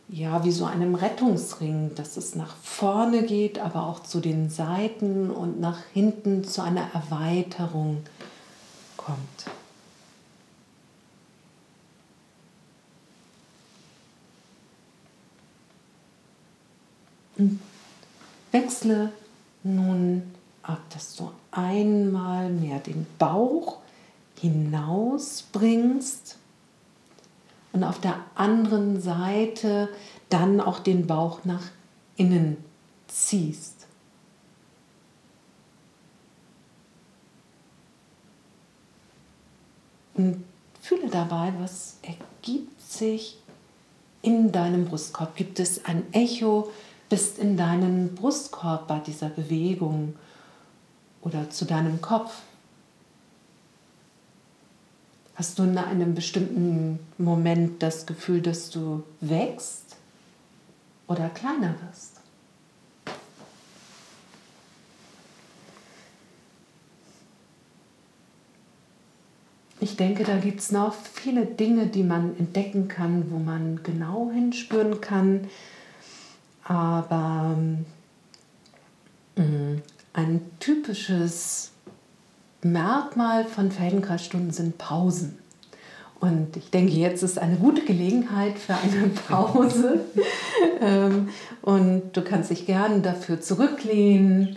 ja, 0.08 0.44
wie 0.44 0.52
so 0.52 0.64
einem 0.64 0.94
Rettungsring, 0.94 1.92
dass 1.96 2.16
es 2.16 2.34
nach 2.34 2.54
vorne 2.56 3.22
geht, 3.22 3.58
aber 3.58 3.86
auch 3.86 4.00
zu 4.00 4.20
den 4.20 4.48
Seiten 4.50 5.30
und 5.30 5.60
nach 5.60 5.78
hinten 5.92 6.44
zu 6.44 6.62
einer 6.62 6.86
Erweiterung 6.94 7.98
kommt. 8.96 9.46
wechsle 18.52 19.12
nun 19.62 20.22
ab, 20.62 20.80
dass 20.92 21.16
du 21.16 21.30
einmal 21.50 22.50
mehr 22.50 22.78
den 22.78 23.06
Bauch 23.18 23.78
hinausbringst 24.40 26.38
und 27.72 27.84
auf 27.84 28.00
der 28.00 28.16
anderen 28.34 29.00
Seite 29.00 29.88
dann 30.28 30.60
auch 30.60 30.80
den 30.80 31.06
Bauch 31.06 31.44
nach 31.44 31.62
innen 32.16 32.56
ziehst. 33.06 33.86
Und 40.14 40.44
fühle 40.80 41.08
dabei, 41.08 41.52
was 41.58 41.98
ergibt 42.02 42.80
sich 42.80 43.38
in 44.22 44.52
deinem 44.52 44.86
Brustkorb. 44.86 45.36
Gibt 45.36 45.60
es 45.60 45.84
ein 45.84 46.12
Echo? 46.12 46.70
Bist 47.08 47.38
in 47.38 47.56
deinen 47.56 48.14
Brustkorb 48.14 48.86
bei 48.86 48.98
dieser 48.98 49.28
Bewegung 49.28 50.14
oder 51.22 51.50
zu 51.50 51.64
deinem 51.64 52.00
Kopf? 52.00 52.42
Hast 55.40 55.58
du 55.58 55.62
in 55.62 55.78
einem 55.78 56.14
bestimmten 56.14 56.98
Moment 57.16 57.82
das 57.82 58.04
Gefühl, 58.04 58.42
dass 58.42 58.68
du 58.68 59.04
wächst 59.22 59.96
oder 61.08 61.30
kleiner 61.30 61.76
wirst? 61.88 62.20
Ich 69.80 69.96
denke, 69.96 70.24
da 70.24 70.36
gibt 70.36 70.60
es 70.60 70.72
noch 70.72 70.92
viele 70.92 71.46
Dinge, 71.46 71.86
die 71.86 72.02
man 72.02 72.36
entdecken 72.38 72.88
kann, 72.88 73.30
wo 73.30 73.38
man 73.38 73.82
genau 73.82 74.30
hinspüren 74.30 75.00
kann. 75.00 75.48
Aber 76.64 77.56
ähm, 79.36 79.82
ein 80.12 80.42
typisches 80.60 81.70
Merkmal 82.62 83.44
von 83.44 83.70
Feldenkreisstunden 83.70 84.52
sind 84.52 84.78
Pausen. 84.78 85.38
Und 86.20 86.56
ich 86.58 86.70
denke, 86.70 86.92
jetzt 86.92 87.22
ist 87.22 87.38
eine 87.38 87.56
gute 87.56 87.82
Gelegenheit 87.82 88.58
für 88.58 88.74
eine 88.74 89.08
Pause. 89.28 90.00
Ähm, 90.80 91.30
und 91.62 92.14
du 92.14 92.22
kannst 92.22 92.50
dich 92.50 92.66
gerne 92.66 93.00
dafür 93.00 93.40
zurücklehnen, 93.40 94.56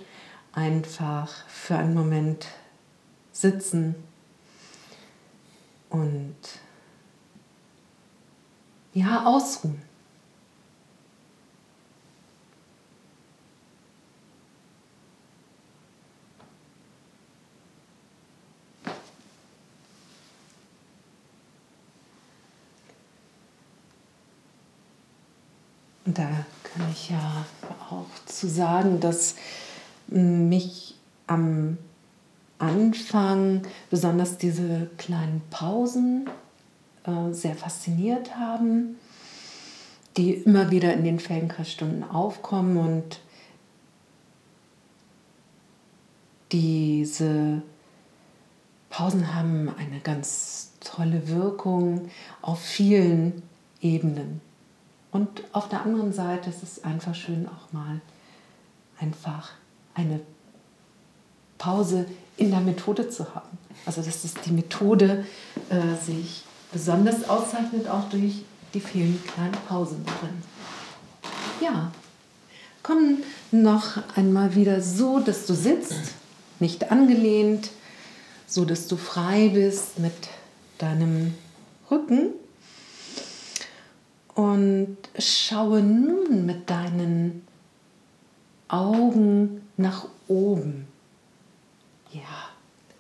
einfach 0.51 1.29
für 1.47 1.77
einen 1.77 1.93
Moment 1.93 2.47
sitzen 3.31 3.95
und 5.89 6.35
ja, 8.93 9.25
ausruhen. 9.25 9.81
Da 26.13 26.29
kann 26.63 26.85
ich 26.91 27.09
ja 27.09 27.45
auch 27.89 28.05
zu 28.25 28.47
sagen, 28.47 28.99
dass 28.99 29.35
mich 30.07 30.95
am 31.27 31.77
Anfang 32.59 33.63
besonders 33.89 34.37
diese 34.37 34.89
kleinen 34.97 35.41
Pausen 35.49 36.29
äh, 37.05 37.33
sehr 37.33 37.55
fasziniert 37.55 38.35
haben, 38.37 38.95
die 40.17 40.33
immer 40.33 40.71
wieder 40.71 40.93
in 40.93 41.03
den 41.03 41.19
Feldenkreisstunden 41.19 42.03
aufkommen 42.03 42.77
und 42.77 43.19
diese 46.51 47.63
Pausen 48.89 49.33
haben 49.33 49.73
eine 49.77 49.99
ganz 49.99 50.73
tolle 50.79 51.27
Wirkung 51.27 52.09
auf 52.43 52.61
vielen 52.61 53.41
Ebenen. 53.81 54.39
Und 55.13 55.43
auf 55.51 55.69
der 55.69 55.83
anderen 55.83 56.11
Seite 56.11 56.49
ist 56.49 56.63
es 56.63 56.83
einfach 56.83 57.13
schön, 57.13 57.47
auch 57.47 57.71
mal 57.71 58.01
einfach 58.99 59.51
eine 59.93 60.19
Pause 61.59 62.07
in 62.35 62.49
der 62.49 62.61
Methode 62.61 63.09
zu 63.09 63.35
haben. 63.35 63.57
Also 63.85 64.01
dass 64.01 64.23
es 64.23 64.33
die 64.33 64.51
Methode 64.51 65.25
äh, 65.69 66.03
sich 66.03 66.43
besonders 66.71 67.29
auszeichnet, 67.29 67.87
auch 67.87 68.09
durch 68.09 68.43
die 68.73 68.79
vielen 68.79 69.23
kleinen 69.23 69.55
Pausen 69.67 70.03
drin. 70.03 70.41
Ja, 71.61 71.91
komm 72.81 73.19
noch 73.51 73.97
einmal 74.15 74.55
wieder 74.55 74.81
so, 74.81 75.19
dass 75.19 75.45
du 75.45 75.53
sitzt, 75.53 76.15
nicht 76.59 76.91
angelehnt, 76.91 77.69
so 78.47 78.65
dass 78.65 78.87
du 78.87 78.97
frei 78.97 79.49
bist 79.49 79.99
mit 79.99 80.13
deinem 80.79 81.35
Rücken. 81.91 82.31
Und 84.35 84.97
schaue 85.19 85.81
nun 85.81 86.45
mit 86.45 86.69
deinen 86.69 87.45
Augen 88.67 89.61
nach 89.77 90.07
oben. 90.27 90.87
Ja, 92.11 92.21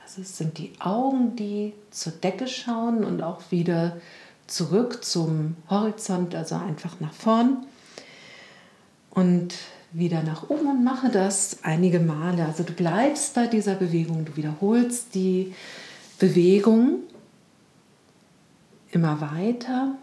also 0.03 0.21
es 0.21 0.37
sind 0.37 0.57
die 0.57 0.73
Augen, 0.79 1.35
die 1.35 1.73
zur 1.89 2.13
Decke 2.13 2.47
schauen 2.47 3.03
und 3.03 3.23
auch 3.23 3.41
wieder 3.49 3.97
zurück 4.45 5.03
zum 5.03 5.55
Horizont, 5.69 6.35
also 6.35 6.55
einfach 6.55 6.99
nach 6.99 7.13
vorn. 7.13 7.65
Und 9.09 9.55
wieder 9.91 10.23
nach 10.23 10.49
oben 10.49 10.67
und 10.67 10.83
mache 10.83 11.09
das 11.09 11.59
einige 11.63 11.99
Male. 11.99 12.45
Also 12.45 12.63
du 12.63 12.73
bleibst 12.73 13.35
bei 13.35 13.47
dieser 13.47 13.75
Bewegung, 13.75 14.25
du 14.25 14.35
wiederholst 14.35 15.13
die 15.13 15.53
Bewegung 16.19 16.99
immer 18.91 19.21
weiter. 19.21 19.95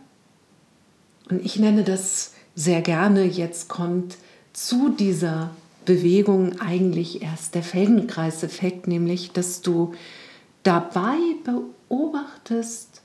Und 1.30 1.44
ich 1.44 1.58
nenne 1.58 1.84
das 1.84 2.32
sehr 2.54 2.82
gerne, 2.82 3.24
jetzt 3.24 3.68
kommt 3.68 4.18
zu 4.52 4.90
dieser 4.90 5.50
Bewegung 5.84 6.60
eigentlich 6.60 7.22
erst 7.22 7.54
der 7.54 7.62
Feldenkreiseffekt, 7.62 8.86
nämlich 8.86 9.32
dass 9.32 9.62
du 9.62 9.94
dabei 10.62 11.16
beobachtest, 11.44 13.00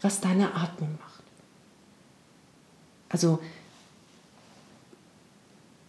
was 0.00 0.20
deine 0.20 0.54
Atmung 0.54 0.90
macht. 1.00 1.22
Also 3.08 3.38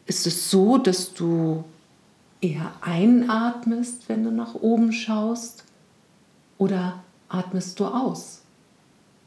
ist 0.05 0.25
es 0.25 0.49
so, 0.49 0.77
dass 0.77 1.13
du 1.13 1.63
eher 2.41 2.71
einatmest, 2.81 4.07
wenn 4.07 4.23
du 4.23 4.31
nach 4.31 4.55
oben 4.55 4.91
schaust, 4.93 5.65
oder 6.57 7.03
atmest 7.29 7.79
du 7.79 7.85
aus? 7.85 8.41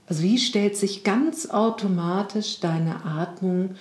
Also 0.07 0.23
wie 0.23 0.39
stellt 0.39 0.77
sich 0.77 1.05
ganz 1.05 1.49
automatisch 1.51 2.61
deine 2.61 3.05
Atmung 3.05 3.77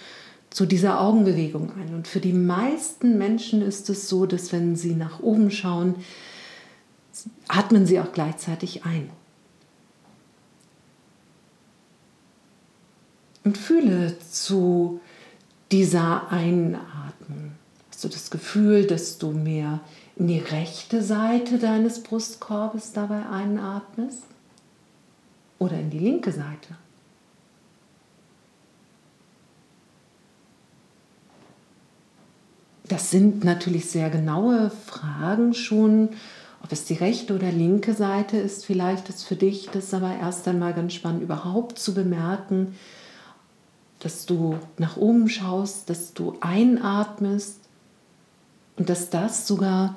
zu 0.51 0.65
dieser 0.65 0.99
Augenbewegung 0.99 1.71
ein. 1.79 1.95
Und 1.95 2.07
für 2.07 2.19
die 2.19 2.33
meisten 2.33 3.17
Menschen 3.17 3.61
ist 3.61 3.89
es 3.89 4.07
so, 4.07 4.25
dass 4.25 4.51
wenn 4.51 4.75
sie 4.75 4.93
nach 4.93 5.21
oben 5.21 5.49
schauen, 5.49 5.95
atmen 7.47 7.87
sie 7.87 7.99
auch 7.99 8.11
gleichzeitig 8.11 8.85
ein. 8.85 9.09
Und 13.43 13.57
fühle 13.57 14.19
zu 14.19 14.99
dieser 15.71 16.31
Einatmung. 16.31 17.53
Hast 17.89 18.03
du 18.03 18.09
das 18.09 18.29
Gefühl, 18.29 18.85
dass 18.85 19.17
du 19.17 19.31
mehr 19.31 19.79
in 20.17 20.27
die 20.27 20.39
rechte 20.39 21.01
Seite 21.01 21.57
deines 21.57 22.03
Brustkorbes 22.03 22.91
dabei 22.93 23.25
einatmest? 23.25 24.23
Oder 25.61 25.79
in 25.79 25.91
die 25.91 25.99
linke 25.99 26.31
Seite? 26.31 26.75
Das 32.85 33.11
sind 33.11 33.43
natürlich 33.43 33.85
sehr 33.85 34.09
genaue 34.09 34.71
Fragen 34.71 35.53
schon. 35.53 36.09
Ob 36.63 36.71
es 36.71 36.85
die 36.85 36.95
rechte 36.95 37.35
oder 37.35 37.51
linke 37.51 37.93
Seite 37.93 38.37
ist, 38.37 38.65
vielleicht 38.65 39.07
ist 39.09 39.23
für 39.23 39.35
dich 39.35 39.69
das 39.71 39.93
aber 39.93 40.15
erst 40.15 40.47
einmal 40.47 40.73
ganz 40.73 40.93
spannend, 40.93 41.21
überhaupt 41.21 41.77
zu 41.77 41.93
bemerken, 41.93 42.75
dass 43.99 44.25
du 44.25 44.57
nach 44.79 44.97
oben 44.97 45.29
schaust, 45.29 45.91
dass 45.91 46.15
du 46.15 46.37
einatmest 46.41 47.59
und 48.77 48.89
dass 48.89 49.11
das 49.11 49.45
sogar 49.45 49.95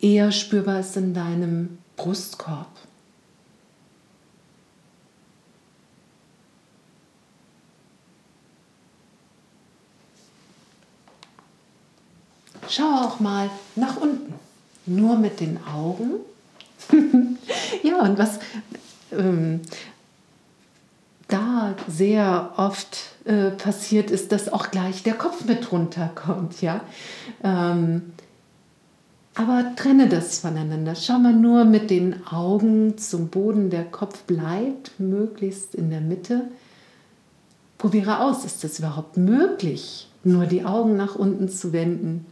eher 0.00 0.30
spürbar 0.30 0.78
ist 0.78 0.96
in 0.96 1.14
deinem 1.14 1.78
Brustkorb. 1.96 2.70
Schau 12.70 12.84
auch 12.84 13.18
mal 13.18 13.50
nach 13.74 13.96
unten, 13.96 14.32
nur 14.86 15.18
mit 15.18 15.40
den 15.40 15.58
Augen. 15.66 16.20
ja, 17.82 18.00
und 18.02 18.16
was 18.16 18.38
ähm, 19.10 19.60
da 21.26 21.74
sehr 21.88 22.52
oft 22.56 22.96
äh, 23.24 23.50
passiert 23.50 24.12
ist, 24.12 24.30
dass 24.30 24.52
auch 24.52 24.70
gleich 24.70 25.02
der 25.02 25.14
Kopf 25.14 25.44
mit 25.46 25.72
runterkommt. 25.72 26.62
Ja? 26.62 26.82
Ähm, 27.42 28.12
aber 29.34 29.74
trenne 29.74 30.08
das 30.08 30.38
voneinander. 30.38 30.94
Schau 30.94 31.18
mal 31.18 31.32
nur 31.32 31.64
mit 31.64 31.90
den 31.90 32.24
Augen 32.28 32.98
zum 32.98 33.30
Boden. 33.30 33.70
Der 33.70 33.84
Kopf 33.84 34.22
bleibt 34.22 34.92
möglichst 34.98 35.74
in 35.74 35.90
der 35.90 36.00
Mitte. 36.00 36.48
Probiere 37.78 38.20
aus, 38.20 38.44
ist 38.44 38.62
es 38.62 38.78
überhaupt 38.78 39.16
möglich, 39.16 40.08
nur 40.22 40.46
die 40.46 40.64
Augen 40.64 40.96
nach 40.96 41.16
unten 41.16 41.48
zu 41.48 41.72
wenden? 41.72 42.26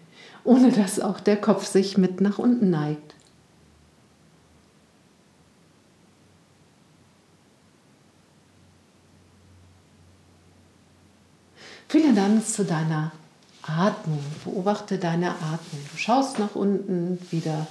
Ohne 0.48 0.72
dass 0.72 0.98
auch 0.98 1.20
der 1.20 1.36
Kopf 1.36 1.66
sich 1.66 1.98
mit 1.98 2.22
nach 2.22 2.38
unten 2.38 2.70
neigt. 2.70 3.14
Fühle 11.86 12.14
dann 12.14 12.42
zu 12.42 12.64
deiner 12.64 13.12
Atmung, 13.62 14.24
beobachte 14.42 14.96
deine 14.96 15.32
Atmung. 15.32 15.82
Du 15.92 15.98
schaust 15.98 16.38
nach 16.38 16.54
unten 16.54 17.18
wieder 17.30 17.66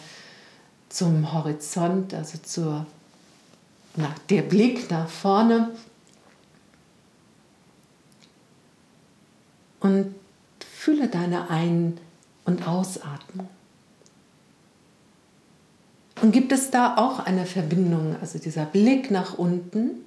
zum 0.90 1.34
Horizont, 1.34 2.14
also 2.14 2.38
zur 2.38 2.86
nach, 3.96 4.20
der 4.30 4.44
Blick 4.44 4.92
nach 4.92 5.10
vorne. 5.10 5.72
Und 9.80 10.14
fühle 10.60 11.08
deine 11.08 11.50
Ein- 11.50 11.98
und 12.48 12.66
Ausatmung. 12.66 13.50
Und 16.22 16.32
gibt 16.32 16.52
es 16.52 16.72
da 16.72 16.98
auch 16.98 17.20
eine 17.20 17.46
Verbindung, 17.46 18.16
also 18.20 18.40
dieser 18.40 18.66
Blick 18.66 19.12
nach 19.12 19.38
unten? 19.38 20.06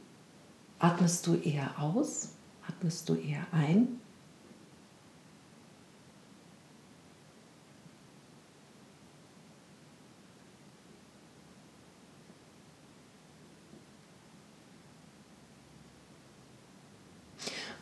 Atmest 0.81 1.26
du 1.26 1.37
eher 1.37 1.79
aus? 1.79 2.31
Atmest 2.66 3.09
du 3.09 3.14
eher 3.14 3.46
ein? 3.53 4.00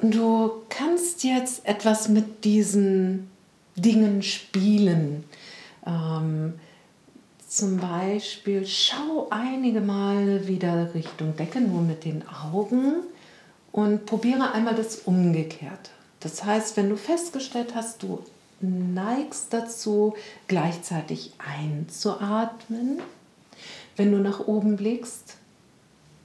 Und 0.01 0.15
du 0.15 0.63
kannst 0.69 1.25
jetzt 1.25 1.65
etwas 1.67 2.09
mit 2.09 2.45
diesen 2.45 3.31
Dingen 3.81 4.23
spielen. 4.23 5.25
Ähm, 5.87 6.55
zum 7.49 7.79
Beispiel 7.79 8.67
schau 8.67 9.29
einige 9.31 9.81
Mal 9.81 10.47
wieder 10.47 10.93
Richtung 10.95 11.35
Decke, 11.37 11.61
nur 11.61 11.81
mit 11.81 12.05
den 12.05 12.23
Augen 12.29 12.97
und 13.73 14.07
probiere 14.07 14.53
einmal 14.53 14.75
das 14.75 14.97
Umgekehrte. 14.97 15.91
Das 16.21 16.45
heißt, 16.45 16.77
wenn 16.77 16.91
du 16.91 16.97
festgestellt 16.97 17.75
hast, 17.75 18.03
du 18.03 18.23
neigst 18.61 19.53
dazu, 19.53 20.15
gleichzeitig 20.47 21.33
einzuatmen, 21.39 23.01
wenn 23.97 24.13
du 24.13 24.19
nach 24.19 24.47
oben 24.47 24.77
blickst, 24.77 25.37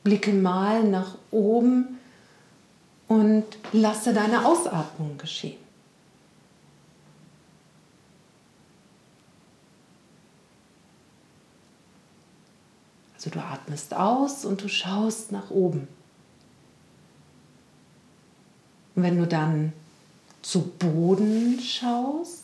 blicke 0.03 0.33
mal 0.33 0.83
nach 0.83 1.17
oben 1.31 1.99
und 3.07 3.45
lasse 3.71 4.13
deine 4.13 4.45
Ausatmung 4.45 5.17
geschehen. 5.17 5.62
Also 13.23 13.39
du 13.39 13.45
atmest 13.45 13.93
aus 13.93 14.43
und 14.43 14.61
du 14.61 14.67
schaust 14.67 15.31
nach 15.31 15.49
oben. 15.49 15.87
Und 18.95 19.03
wenn 19.03 19.17
du 19.17 19.25
dann 19.25 19.71
zu 20.41 20.61
Boden 20.71 21.57
schaust, 21.61 22.43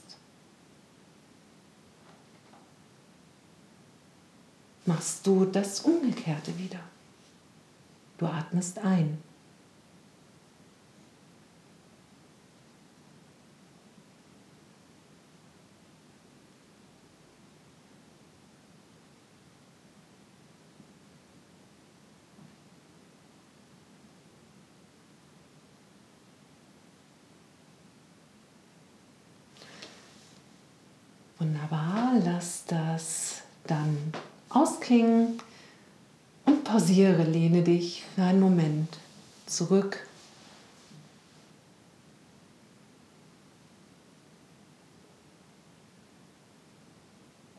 machst 4.86 5.28
du 5.28 5.44
das 5.44 5.82
Umgekehrte 5.82 6.58
wieder. 6.58 6.80
Du 8.18 8.28
atmest 8.28 8.80
ein. 8.80 9.18
Wunderbar, 31.60 32.14
lass 32.24 32.64
das 32.66 33.42
dann 33.68 34.14
ausklingen 34.50 35.42
und 36.46 36.64
pausiere, 36.64 37.24
lehne 37.24 37.64
dich 37.64 38.06
für 38.16 38.24
einen 38.24 38.40
Moment 38.40 38.98
zurück. 39.46 40.08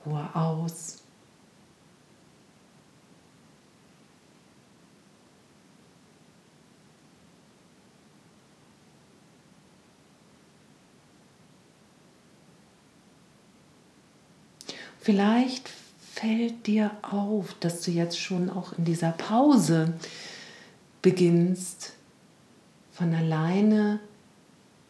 Ruhe 0.06 0.28
aus. 0.34 0.99
Vielleicht 15.00 15.70
fällt 16.12 16.66
dir 16.66 16.90
auf, 17.02 17.54
dass 17.60 17.80
du 17.82 17.90
jetzt 17.90 18.18
schon 18.18 18.50
auch 18.50 18.74
in 18.74 18.84
dieser 18.84 19.12
Pause 19.12 19.94
beginnst, 21.00 21.94
von 22.92 23.14
alleine 23.14 24.00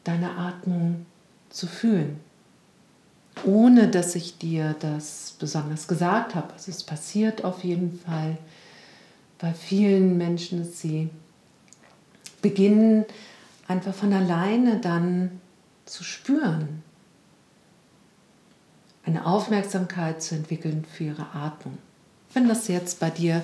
deine 0.02 0.32
Atmung 0.36 1.06
zu 1.48 1.68
fühlen, 1.68 2.18
ohne 3.44 3.88
dass 3.88 4.16
ich 4.16 4.38
dir 4.38 4.74
das 4.80 5.36
besonders 5.38 5.86
gesagt 5.86 6.34
habe. 6.34 6.52
Also 6.54 6.72
es 6.72 6.82
passiert 6.82 7.44
auf 7.44 7.62
jeden 7.62 7.98
Fall. 8.00 8.36
Bei 9.38 9.54
vielen 9.54 10.18
Menschen, 10.18 10.58
dass 10.58 10.80
sie. 10.80 11.08
Beginnen 12.42 13.04
einfach 13.68 13.94
von 13.94 14.12
alleine 14.14 14.80
dann 14.80 15.40
zu 15.84 16.02
spüren, 16.04 16.82
eine 19.04 19.26
Aufmerksamkeit 19.26 20.22
zu 20.22 20.34
entwickeln 20.34 20.84
für 20.84 21.04
ihre 21.04 21.26
Atmung. 21.34 21.78
Wenn 22.32 22.48
das 22.48 22.68
jetzt 22.68 23.00
bei 23.00 23.10
dir 23.10 23.42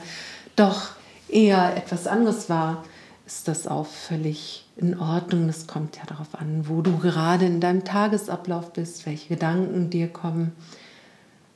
doch 0.54 0.90
eher 1.28 1.76
etwas 1.76 2.06
anderes 2.06 2.48
war, 2.48 2.84
ist 3.26 3.48
das 3.48 3.66
auch 3.66 3.86
völlig 3.86 4.66
in 4.76 4.98
Ordnung. 4.98 5.48
Es 5.48 5.66
kommt 5.66 5.96
ja 5.96 6.04
darauf 6.06 6.34
an, 6.34 6.68
wo 6.68 6.82
du 6.82 6.98
gerade 6.98 7.46
in 7.46 7.60
deinem 7.60 7.84
Tagesablauf 7.84 8.72
bist, 8.72 9.06
welche 9.06 9.28
Gedanken 9.28 9.90
dir 9.90 10.08
kommen. 10.08 10.52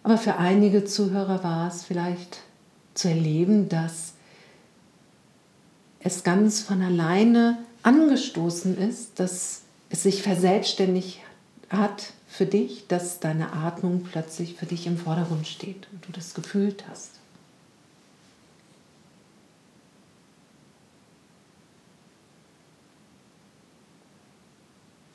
Aber 0.03 0.19
für 0.19 0.37
einige 0.37 0.85
Zuhörer 0.85 1.45
war 1.45 1.69
es 1.69 1.85
vielleicht 1.85 2.41
zu 2.95 3.09
erleben, 3.09 3.69
dass 3.69 4.15
es 6.01 6.25
ganz 6.25 6.61
von 6.61 6.83
alleine 6.83 7.59
angestoßen 7.83 8.77
ist, 8.77 9.21
dass 9.21 9.63
es 9.91 10.03
sich 10.03 10.23
verselbstständigt 10.23 11.21
hat 11.71 12.13
für 12.29 12.47
dich, 12.47 12.87
dass 12.89 13.21
deine 13.21 13.53
Atmung 13.53 14.03
plötzlich 14.03 14.55
für 14.55 14.67
dich 14.67 14.87
im 14.87 14.99
Vordergrund 14.99 15.47
steht 15.47 15.87
und 15.93 16.07
du 16.07 16.13
das 16.13 16.35
gefühlt 16.35 16.85
hast. 16.89 17.13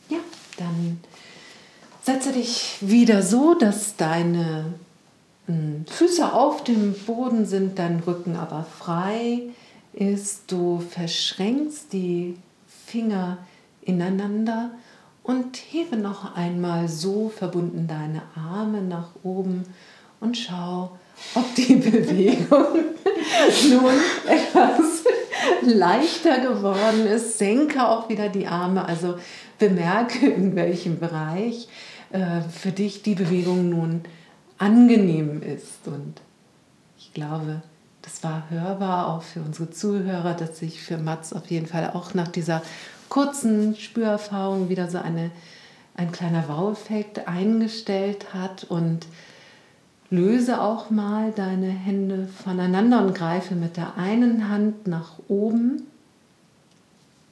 Ja, 0.09 0.19
dann 0.57 0.99
setze 2.03 2.31
dich 2.31 2.77
wieder 2.81 3.21
so, 3.21 3.55
dass 3.55 3.97
deine 3.97 4.73
hm, 5.47 5.85
Füße 5.87 6.33
auf 6.33 6.63
dem 6.63 6.93
Boden 6.93 7.45
sind, 7.45 7.79
dein 7.79 7.99
Rücken 7.99 8.35
aber 8.37 8.63
frei 8.63 9.41
ist. 9.93 10.51
Du 10.51 10.79
verschränkst 10.79 11.91
die 11.91 12.37
Finger 12.85 13.39
ineinander 13.81 14.71
und 15.25 15.57
hebe 15.57 15.97
noch 15.97 16.35
einmal 16.35 16.87
so 16.87 17.29
verbunden 17.29 17.87
deine 17.87 18.21
Arme 18.35 18.81
nach 18.81 19.09
oben 19.23 19.65
und 20.19 20.37
schau, 20.37 20.97
ob 21.33 21.55
die 21.55 21.75
Bewegung 21.75 22.49
nun 23.69 23.93
etwas 24.27 25.03
leichter 25.61 26.39
geworden 26.39 27.07
ist. 27.07 27.39
Senke 27.39 27.87
auch 27.87 28.07
wieder 28.07 28.29
die 28.29 28.45
Arme, 28.45 28.85
also 28.85 29.15
bemerke, 29.57 30.27
in 30.27 30.55
welchem 30.55 30.99
Bereich 30.99 31.67
äh, 32.11 32.41
für 32.41 32.71
dich 32.71 33.01
die 33.01 33.15
Bewegung 33.15 33.69
nun 33.69 34.01
angenehm 34.59 35.41
ist. 35.41 35.87
Und 35.87 36.21
ich 36.99 37.13
glaube, 37.13 37.63
das 38.03 38.23
war 38.23 38.43
hörbar 38.49 39.07
auch 39.07 39.23
für 39.23 39.39
unsere 39.39 39.71
Zuhörer, 39.71 40.35
dass 40.35 40.59
sich 40.59 40.83
für 40.83 40.99
Mats 40.99 41.33
auf 41.33 41.49
jeden 41.49 41.65
Fall 41.65 41.91
auch 41.93 42.13
nach 42.13 42.27
dieser 42.27 42.61
kurzen 43.15 43.77
Spürerfahrung 43.77 44.67
wieder 44.67 44.89
so 44.89 44.97
eine, 44.97 45.31
ein 45.95 46.11
kleiner 46.11 46.49
Wow-Effekt 46.49 47.29
eingestellt 47.29 48.33
hat 48.33 48.65
und 48.65 49.05
löse 50.09 50.59
auch 50.59 50.89
mal 50.89 51.31
deine 51.31 51.69
Hände 51.69 52.27
voneinander 52.27 53.01
und 53.01 53.15
greife 53.15 53.55
mit 53.55 53.77
der 53.77 53.95
einen 53.95 54.49
Hand 54.49 54.87
nach 54.87 55.13
oben. 55.29 55.83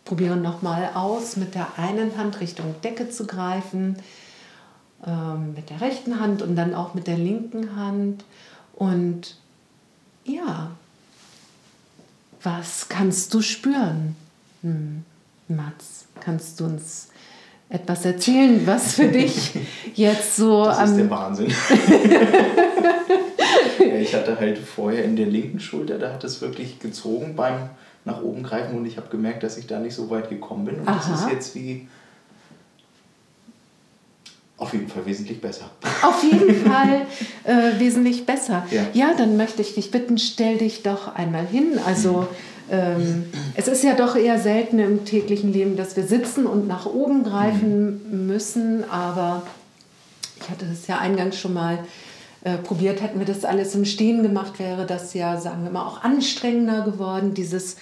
Probiere 0.05 0.37
nochmal 0.37 0.91
aus, 0.93 1.35
mit 1.35 1.53
der 1.53 1.77
einen 1.77 2.17
Hand 2.17 2.39
Richtung 2.39 2.75
Decke 2.81 3.09
zu 3.09 3.27
greifen, 3.27 3.97
ähm, 5.05 5.53
mit 5.53 5.69
der 5.69 5.81
rechten 5.81 6.21
Hand 6.21 6.41
und 6.41 6.55
dann 6.55 6.75
auch 6.75 6.93
mit 6.93 7.07
der 7.07 7.17
linken 7.17 7.75
Hand. 7.75 8.23
Und 8.73 9.35
ja, 10.23 10.71
was 12.41 12.87
kannst 12.87 13.33
du 13.33 13.41
spüren? 13.41 14.15
Hm. 14.61 15.03
Mats, 15.55 16.05
kannst 16.19 16.59
du 16.59 16.65
uns 16.65 17.09
etwas 17.69 18.05
erzählen, 18.05 18.61
was 18.65 18.93
für 18.93 19.07
dich 19.07 19.51
jetzt 19.95 20.35
so 20.35 20.65
das 20.65 20.91
ist 20.91 20.97
der 20.97 21.09
Wahnsinn. 21.09 21.47
ich 23.99 24.13
hatte 24.13 24.39
halt 24.39 24.57
vorher 24.59 25.03
in 25.05 25.15
der 25.15 25.25
linken 25.25 25.59
Schulter, 25.59 25.97
da 25.97 26.13
hat 26.13 26.23
es 26.23 26.41
wirklich 26.41 26.79
gezogen 26.79 27.35
beim 27.35 27.69
nach 28.05 28.21
oben 28.21 28.43
greifen 28.43 28.77
und 28.77 28.85
ich 28.85 28.97
habe 28.97 29.07
gemerkt, 29.09 29.43
dass 29.43 29.57
ich 29.57 29.65
da 29.65 29.79
nicht 29.79 29.95
so 29.95 30.09
weit 30.09 30.29
gekommen 30.29 30.65
bin. 30.65 30.79
Und 30.81 30.87
Aha. 30.87 31.09
das 31.09 31.21
ist 31.21 31.29
jetzt 31.29 31.55
wie 31.55 31.87
auf 34.57 34.73
jeden 34.73 34.87
Fall 34.87 35.05
wesentlich 35.05 35.41
besser. 35.41 35.69
Auf 36.01 36.23
jeden 36.23 36.65
Fall 36.69 37.05
äh, 37.43 37.79
wesentlich 37.79 38.25
besser. 38.25 38.65
Ja. 38.71 38.83
ja. 38.93 39.13
dann 39.17 39.35
möchte 39.35 39.61
ich 39.61 39.75
dich 39.75 39.91
bitten, 39.91 40.17
stell 40.17 40.57
dich 40.57 40.83
doch 40.83 41.15
einmal 41.15 41.45
hin. 41.45 41.79
Also 41.85 42.27
ähm, 42.73 43.25
es 43.53 43.67
ist 43.67 43.83
ja 43.83 43.93
doch 43.93 44.15
eher 44.15 44.39
selten 44.39 44.79
im 44.79 45.05
täglichen 45.05 45.53
Leben, 45.53 45.77
dass 45.77 45.95
wir 45.95 46.05
sitzen 46.05 46.47
und 46.47 46.67
nach 46.67 46.87
oben 46.87 47.23
greifen 47.23 48.25
müssen, 48.25 48.89
aber 48.89 49.43
ich 50.41 50.49
hatte 50.49 50.65
das 50.65 50.87
ja 50.87 50.97
eingangs 50.97 51.37
schon 51.37 51.53
mal 51.53 51.77
äh, 52.43 52.57
probiert, 52.57 53.01
hätten 53.01 53.19
wir 53.19 53.27
das 53.27 53.45
alles 53.45 53.75
im 53.75 53.85
Stehen 53.85 54.23
gemacht, 54.23 54.57
wäre 54.57 54.87
das 54.87 55.13
ja, 55.13 55.39
sagen 55.39 55.63
wir 55.63 55.71
mal, 55.71 55.85
auch 55.85 56.03
anstrengender 56.03 56.81
geworden. 56.81 57.35
Dieses, 57.35 57.77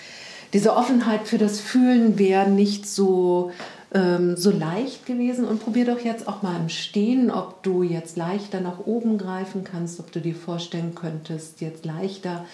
diese 0.52 0.76
Offenheit 0.76 1.26
für 1.26 1.38
das 1.38 1.62
Fühlen 1.62 2.20
wäre 2.20 2.50
nicht 2.50 2.86
so, 2.86 3.52
ähm, 3.94 4.36
so 4.36 4.52
leicht 4.52 5.06
gewesen. 5.06 5.46
Und 5.46 5.64
probier 5.64 5.86
doch 5.86 6.02
jetzt 6.02 6.28
auch 6.28 6.42
mal 6.42 6.60
im 6.60 6.68
Stehen, 6.68 7.32
ob 7.32 7.64
du 7.64 7.82
jetzt 7.82 8.18
leichter 8.18 8.60
nach 8.60 8.86
oben 8.86 9.18
greifen 9.18 9.64
kannst, 9.64 10.02
ob 10.02 10.12
du 10.12 10.20
dir 10.20 10.36
vorstellen 10.36 10.96
könntest, 10.96 11.62
jetzt 11.62 11.86
leichter 11.86 12.46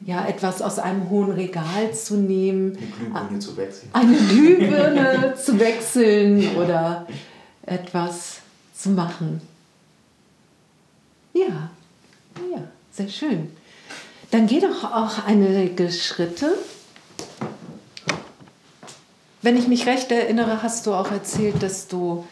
ja, 0.00 0.26
etwas 0.26 0.62
aus 0.62 0.78
einem 0.78 1.10
hohen 1.10 1.30
Regal 1.32 1.92
zu 1.94 2.16
nehmen. 2.16 2.78
Eine 3.12 3.28
Glühbirne 3.28 3.38
zu 3.40 3.56
wechseln. 3.56 3.90
Eine 3.92 4.16
Glühbirne 4.16 5.34
zu 5.44 5.60
wechseln 5.60 6.56
oder 6.56 7.06
etwas 7.66 8.38
zu 8.74 8.90
machen. 8.90 9.42
Ja, 11.32 11.70
ja, 12.50 12.62
sehr 12.90 13.08
schön. 13.08 13.50
Dann 14.30 14.46
geh 14.46 14.60
doch 14.60 14.84
auch 14.84 15.26
einige 15.26 15.90
Schritte. 15.90 16.54
Wenn 19.42 19.56
ich 19.56 19.68
mich 19.68 19.86
recht 19.86 20.10
erinnere, 20.12 20.62
hast 20.62 20.86
du 20.86 20.94
auch 20.94 21.10
erzählt, 21.10 21.62
dass 21.62 21.88
du 21.88 22.26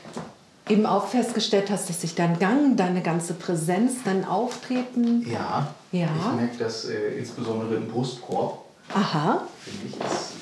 eben 0.69 0.87
auch 0.87 1.09
festgestellt 1.09 1.71
hast, 1.71 1.89
dass 1.89 2.01
sich 2.01 2.15
dein 2.15 2.39
Gang, 2.39 2.77
deine 2.77 3.03
ganze 3.03 3.35
Präsenz, 3.35 4.03
dein 4.05 4.25
Auftreten. 4.25 5.27
Ja. 5.29 5.75
ja. 5.93 6.09
Ich 6.19 6.41
merke 6.41 6.59
das 6.59 6.85
äh, 6.87 7.19
insbesondere 7.19 7.75
im 7.77 7.89
Brustkorb. 7.89 8.65
Aha. 8.95 9.43
Finde 9.65 9.87
ich 9.87 9.95
ist. 9.95 10.33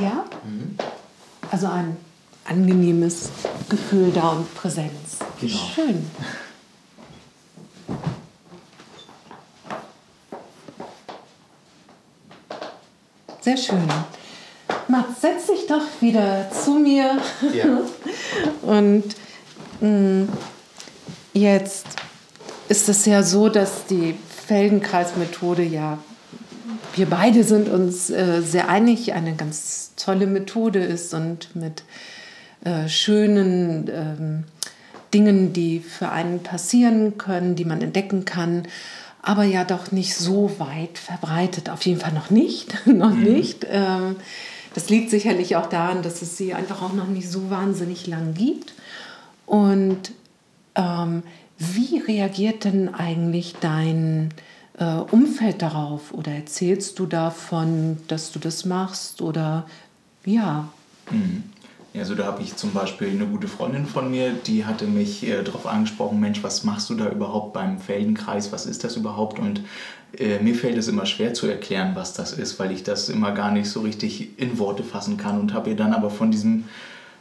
Ja? 0.00 0.24
Mhm. 0.44 0.76
Also 1.50 1.66
ein 1.66 1.96
angenehmes 2.44 3.30
Gefühl 3.68 4.12
da 4.12 4.30
und 4.30 4.54
Präsenz. 4.54 5.18
Genau. 5.40 5.56
Schön. 5.74 6.10
Sehr 13.40 13.56
schön. 13.56 13.88
Mats, 14.88 15.20
setz 15.20 15.46
dich 15.46 15.66
doch 15.66 15.82
wieder 16.00 16.50
zu 16.50 16.74
mir. 16.74 17.18
Ja. 17.54 17.80
Und 18.62 19.04
mh, 19.80 19.88
mm, 19.88 20.28
jetzt 21.34 21.86
ist 22.68 22.88
es 22.88 23.04
ja 23.06 23.22
so, 23.22 23.48
dass 23.48 23.86
die 23.86 24.14
Feldenkreismethode 24.46 25.62
ja, 25.62 25.98
wir 26.94 27.06
beide 27.06 27.44
sind 27.44 27.68
uns 27.68 28.10
äh, 28.10 28.40
sehr 28.40 28.68
einig, 28.68 29.12
eine 29.12 29.34
ganz 29.34 29.92
tolle 29.96 30.26
Methode 30.26 30.80
ist 30.80 31.14
und 31.14 31.54
mit 31.54 31.84
äh, 32.64 32.88
schönen 32.88 33.88
ähm, 33.92 34.44
Dingen, 35.14 35.52
die 35.52 35.80
für 35.80 36.10
einen 36.10 36.42
passieren 36.42 37.18
können, 37.18 37.56
die 37.56 37.64
man 37.64 37.82
entdecken 37.82 38.24
kann, 38.24 38.64
aber 39.22 39.44
ja 39.44 39.64
doch 39.64 39.92
nicht 39.92 40.16
so 40.16 40.50
weit 40.58 40.98
verbreitet. 40.98 41.70
Auf 41.70 41.82
jeden 41.82 42.00
Fall 42.00 42.12
noch 42.12 42.30
nicht, 42.30 42.74
noch 42.86 43.14
mhm. 43.14 43.22
nicht. 43.22 43.66
Ähm, 43.70 44.16
das 44.74 44.90
liegt 44.90 45.10
sicherlich 45.10 45.56
auch 45.56 45.66
daran, 45.66 46.02
dass 46.02 46.22
es 46.22 46.36
sie 46.36 46.54
einfach 46.54 46.82
auch 46.82 46.92
noch 46.92 47.08
nicht 47.08 47.30
so 47.30 47.50
wahnsinnig 47.50 48.06
lang 48.06 48.34
gibt. 48.34 48.74
Und 49.46 50.12
ähm, 50.74 51.22
wie 51.58 51.98
reagiert 51.98 52.64
denn 52.64 52.94
eigentlich 52.94 53.56
dein 53.60 54.30
äh, 54.78 54.84
Umfeld 54.84 55.62
darauf? 55.62 56.12
Oder 56.12 56.32
erzählst 56.32 56.98
du 56.98 57.06
davon, 57.06 57.98
dass 58.08 58.30
du 58.30 58.38
das 58.38 58.64
machst? 58.64 59.22
Oder 59.22 59.66
ja. 60.24 60.68
Mhm. 61.10 61.44
Also 61.98 62.14
da 62.14 62.26
habe 62.26 62.42
ich 62.42 62.54
zum 62.54 62.72
Beispiel 62.72 63.08
eine 63.08 63.26
gute 63.26 63.48
Freundin 63.48 63.86
von 63.86 64.10
mir, 64.10 64.32
die 64.32 64.66
hatte 64.66 64.86
mich 64.86 65.26
äh, 65.26 65.42
darauf 65.42 65.66
angesprochen, 65.66 66.20
Mensch, 66.20 66.42
was 66.42 66.62
machst 66.62 66.90
du 66.90 66.94
da 66.94 67.08
überhaupt 67.10 67.54
beim 67.54 67.78
Feldenkreis? 67.80 68.52
Was 68.52 68.66
ist 68.66 68.84
das 68.84 68.96
überhaupt? 68.96 69.38
Und 69.38 69.62
äh, 70.16 70.38
mir 70.40 70.54
fällt 70.54 70.78
es 70.78 70.88
immer 70.88 71.06
schwer 71.06 71.34
zu 71.34 71.46
erklären, 71.46 71.92
was 71.94 72.14
das 72.14 72.32
ist, 72.32 72.58
weil 72.58 72.72
ich 72.72 72.82
das 72.82 73.08
immer 73.08 73.32
gar 73.32 73.50
nicht 73.50 73.68
so 73.68 73.80
richtig 73.80 74.38
in 74.38 74.58
Worte 74.58 74.82
fassen 74.82 75.16
kann 75.16 75.38
und 75.38 75.52
habe 75.52 75.70
ihr 75.70 75.76
dann 75.76 75.92
aber 75.92 76.10
von 76.10 76.30
diesem, 76.30 76.64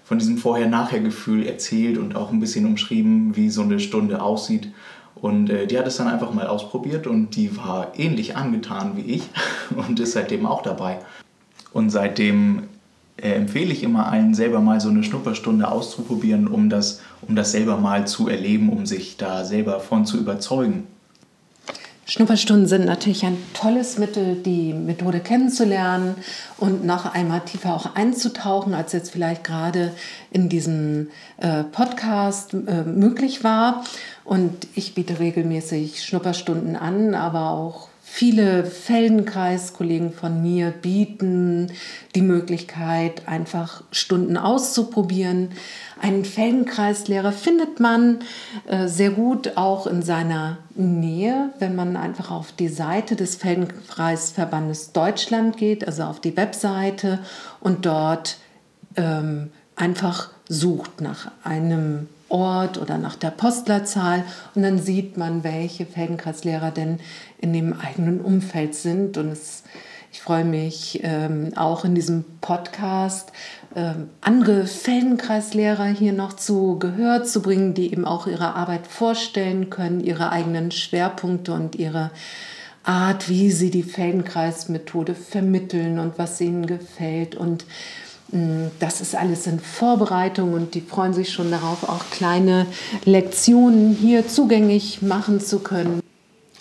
von 0.04 0.20
diesem 0.20 0.38
Vorher-Nachher-Gefühl 0.38 1.46
erzählt 1.46 1.98
und 1.98 2.16
auch 2.16 2.32
ein 2.32 2.40
bisschen 2.40 2.66
umschrieben, 2.66 3.36
wie 3.36 3.50
so 3.50 3.62
eine 3.62 3.80
Stunde 3.80 4.22
aussieht. 4.22 4.70
Und 5.16 5.50
äh, 5.50 5.68
die 5.68 5.78
hat 5.78 5.88
es 5.88 5.98
dann 5.98 6.08
einfach 6.08 6.34
mal 6.34 6.48
ausprobiert 6.48 7.08
und 7.08 7.36
die 7.36 7.58
war 7.58 7.92
ähnlich 7.98 8.38
angetan 8.38 8.96
wie 8.96 9.16
ich 9.16 9.24
und 9.76 10.00
ist 10.00 10.14
seitdem 10.14 10.46
auch 10.46 10.62
dabei. 10.62 11.00
Und 11.74 11.90
seitdem 11.90 12.64
äh, 13.18 13.32
empfehle 13.32 13.74
ich 13.74 13.84
immer 13.84 14.08
allen, 14.08 14.34
selber 14.34 14.62
mal 14.62 14.80
so 14.80 14.90
eine 14.90 15.04
Schnupperstunde 15.04 15.70
auszuprobieren, 15.70 16.48
um 16.48 16.70
das, 16.70 17.02
um 17.28 17.36
das 17.36 17.52
selber 17.52 17.78
mal 17.78 18.08
zu 18.08 18.30
erleben, 18.30 18.70
um 18.70 18.86
sich 18.86 19.18
da 19.18 19.44
selber 19.44 19.80
von 19.80 20.06
zu 20.06 20.18
überzeugen. 20.18 20.88
Schnupperstunden 22.10 22.68
sind 22.68 22.86
natürlich 22.86 23.26
ein 23.26 23.38
tolles 23.54 23.98
Mittel, 23.98 24.36
die 24.36 24.72
Methode 24.72 25.20
kennenzulernen 25.20 26.16
und 26.58 26.86
noch 26.86 27.14
einmal 27.14 27.42
tiefer 27.42 27.74
auch 27.76 27.96
einzutauchen, 27.96 28.74
als 28.74 28.94
jetzt 28.94 29.12
vielleicht 29.12 29.44
gerade 29.44 29.92
in 30.32 30.48
diesem 30.48 31.10
äh, 31.36 31.66
Podcast 31.66 32.54
äh, 32.54 32.84
möglich 32.84 33.44
war. 33.44 33.84
Und 34.24 34.68
ich 34.74 34.96
biete 34.96 35.20
regelmäßig 35.20 36.02
Schnupperstunden 36.02 36.78
an, 36.78 37.14
aber 37.14 37.50
auch 37.50 37.90
Viele 38.10 38.66
Feldenkreiskollegen 38.66 40.12
von 40.12 40.42
mir 40.42 40.72
bieten 40.72 41.72
die 42.16 42.24
Möglichkeit, 42.24 43.28
einfach 43.28 43.84
Stunden 43.92 44.38
auszuprobieren. 44.38 45.50
Einen 46.02 46.26
Feldenkreislehrer 46.26 47.32
findet 47.32 47.80
man 47.80 48.20
äh, 48.66 48.88
sehr 48.88 49.12
gut 49.12 49.56
auch 49.56 49.86
in 49.86 50.02
seiner 50.02 50.58
Nähe, 50.74 51.54
wenn 51.60 51.76
man 51.76 51.96
einfach 51.96 52.32
auf 52.32 52.54
die 52.54 52.70
Seite 52.70 53.16
des 53.16 53.36
Feldenkreisverbandes 53.36 54.94
Deutschland 54.94 55.58
geht, 55.58 55.86
also 55.86 56.04
auf 56.04 56.20
die 56.20 56.36
Webseite 56.36 57.20
und 57.60 57.86
dort 57.86 58.38
ähm, 58.96 59.52
einfach 59.76 60.32
sucht 60.50 61.02
nach 61.02 61.30
einem 61.44 62.08
Ort 62.30 62.78
oder 62.78 62.98
nach 62.98 63.16
der 63.16 63.32
Postlerzahl 63.32 64.24
und 64.56 64.64
dann 64.64 64.80
sieht 64.80 65.18
man, 65.18 65.44
welche 65.44 65.86
Feldenkreislehrer 65.86 66.72
denn 66.72 67.00
in 67.40 67.54
dem 67.54 67.74
eigenen 67.74 68.22
Umfeld 68.22 68.76
sind. 68.76 69.18
Und 69.18 69.30
es, 69.30 69.64
ich 70.12 70.22
freue 70.22 70.46
mich 70.46 71.00
ähm, 71.04 71.52
auch 71.56 71.86
in 71.86 71.96
diesem 71.96 72.26
Podcast 72.42 73.32
ähm, 73.76 74.10
andere 74.22 74.66
Feldenkreislehrer 74.66 75.86
hier 75.86 76.14
noch 76.14 76.34
zu 76.34 76.80
Gehör 76.80 77.24
zu 77.24 77.42
bringen, 77.42 77.74
die 77.74 77.92
eben 77.92 78.06
auch 78.06 78.28
ihre 78.28 78.56
Arbeit 78.56 78.88
vorstellen 78.88 79.70
können, 79.70 80.00
ihre 80.00 80.32
eigenen 80.32 80.72
Schwerpunkte 80.72 81.54
und 81.54 81.76
ihre 81.76 82.12
Art, 82.84 83.28
wie 83.28 83.52
sie 83.52 83.70
die 83.70 83.84
Feldenkreismethode 83.84 85.14
vermitteln 85.14 86.00
und 86.00 86.18
was 86.18 86.40
ihnen 86.40 86.66
gefällt. 86.66 87.36
Und 87.36 87.66
das 88.80 89.00
ist 89.00 89.16
alles 89.16 89.48
in 89.48 89.60
Vorbereitung 89.60 90.54
und 90.54 90.76
die 90.76 90.82
freuen 90.82 91.14
sich 91.14 91.32
schon 91.32 91.50
darauf, 91.50 91.88
auch 91.88 92.10
kleine 92.12 92.66
Lektionen 93.06 93.96
hier 93.96 94.28
zugänglich 94.28 95.02
machen 95.02 95.40
zu 95.40 95.60
können. 95.60 96.02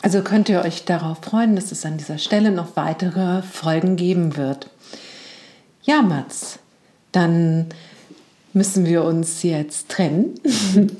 Also 0.03 0.23
könnt 0.23 0.49
ihr 0.49 0.63
euch 0.63 0.85
darauf 0.85 1.19
freuen, 1.19 1.57
dass 1.57 1.73
es 1.73 1.85
an 1.85 1.97
dieser 1.97 2.19
Stelle 2.19 2.53
noch 2.53 2.77
weitere 2.77 3.43
Folgen 3.43 3.97
geben 3.97 4.37
wird. 4.37 4.71
Ja, 5.83 6.03
Mats, 6.03 6.61
dann 7.11 7.67
müssen 8.53 8.87
wir 8.87 9.05
uns 9.05 9.43
jetzt 9.43 9.89
trennen. 9.89 10.35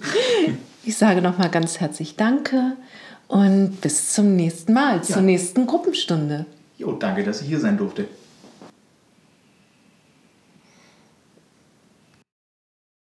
Ich 0.89 0.97
sage 0.99 1.21
nochmal 1.21 1.51
ganz 1.51 1.81
herzlich 1.81 2.15
Danke 2.15 2.77
und 3.27 3.81
bis 3.81 4.13
zum 4.13 4.37
nächsten 4.37 4.73
Mal, 4.73 4.99
ja. 4.99 5.03
zur 5.03 5.23
nächsten 5.23 5.67
Gruppenstunde. 5.67 6.47
Jo, 6.79 6.93
danke, 6.93 7.25
dass 7.25 7.43
ich 7.43 7.49
hier 7.49 7.59
sein 7.59 7.77
durfte. 7.77 8.07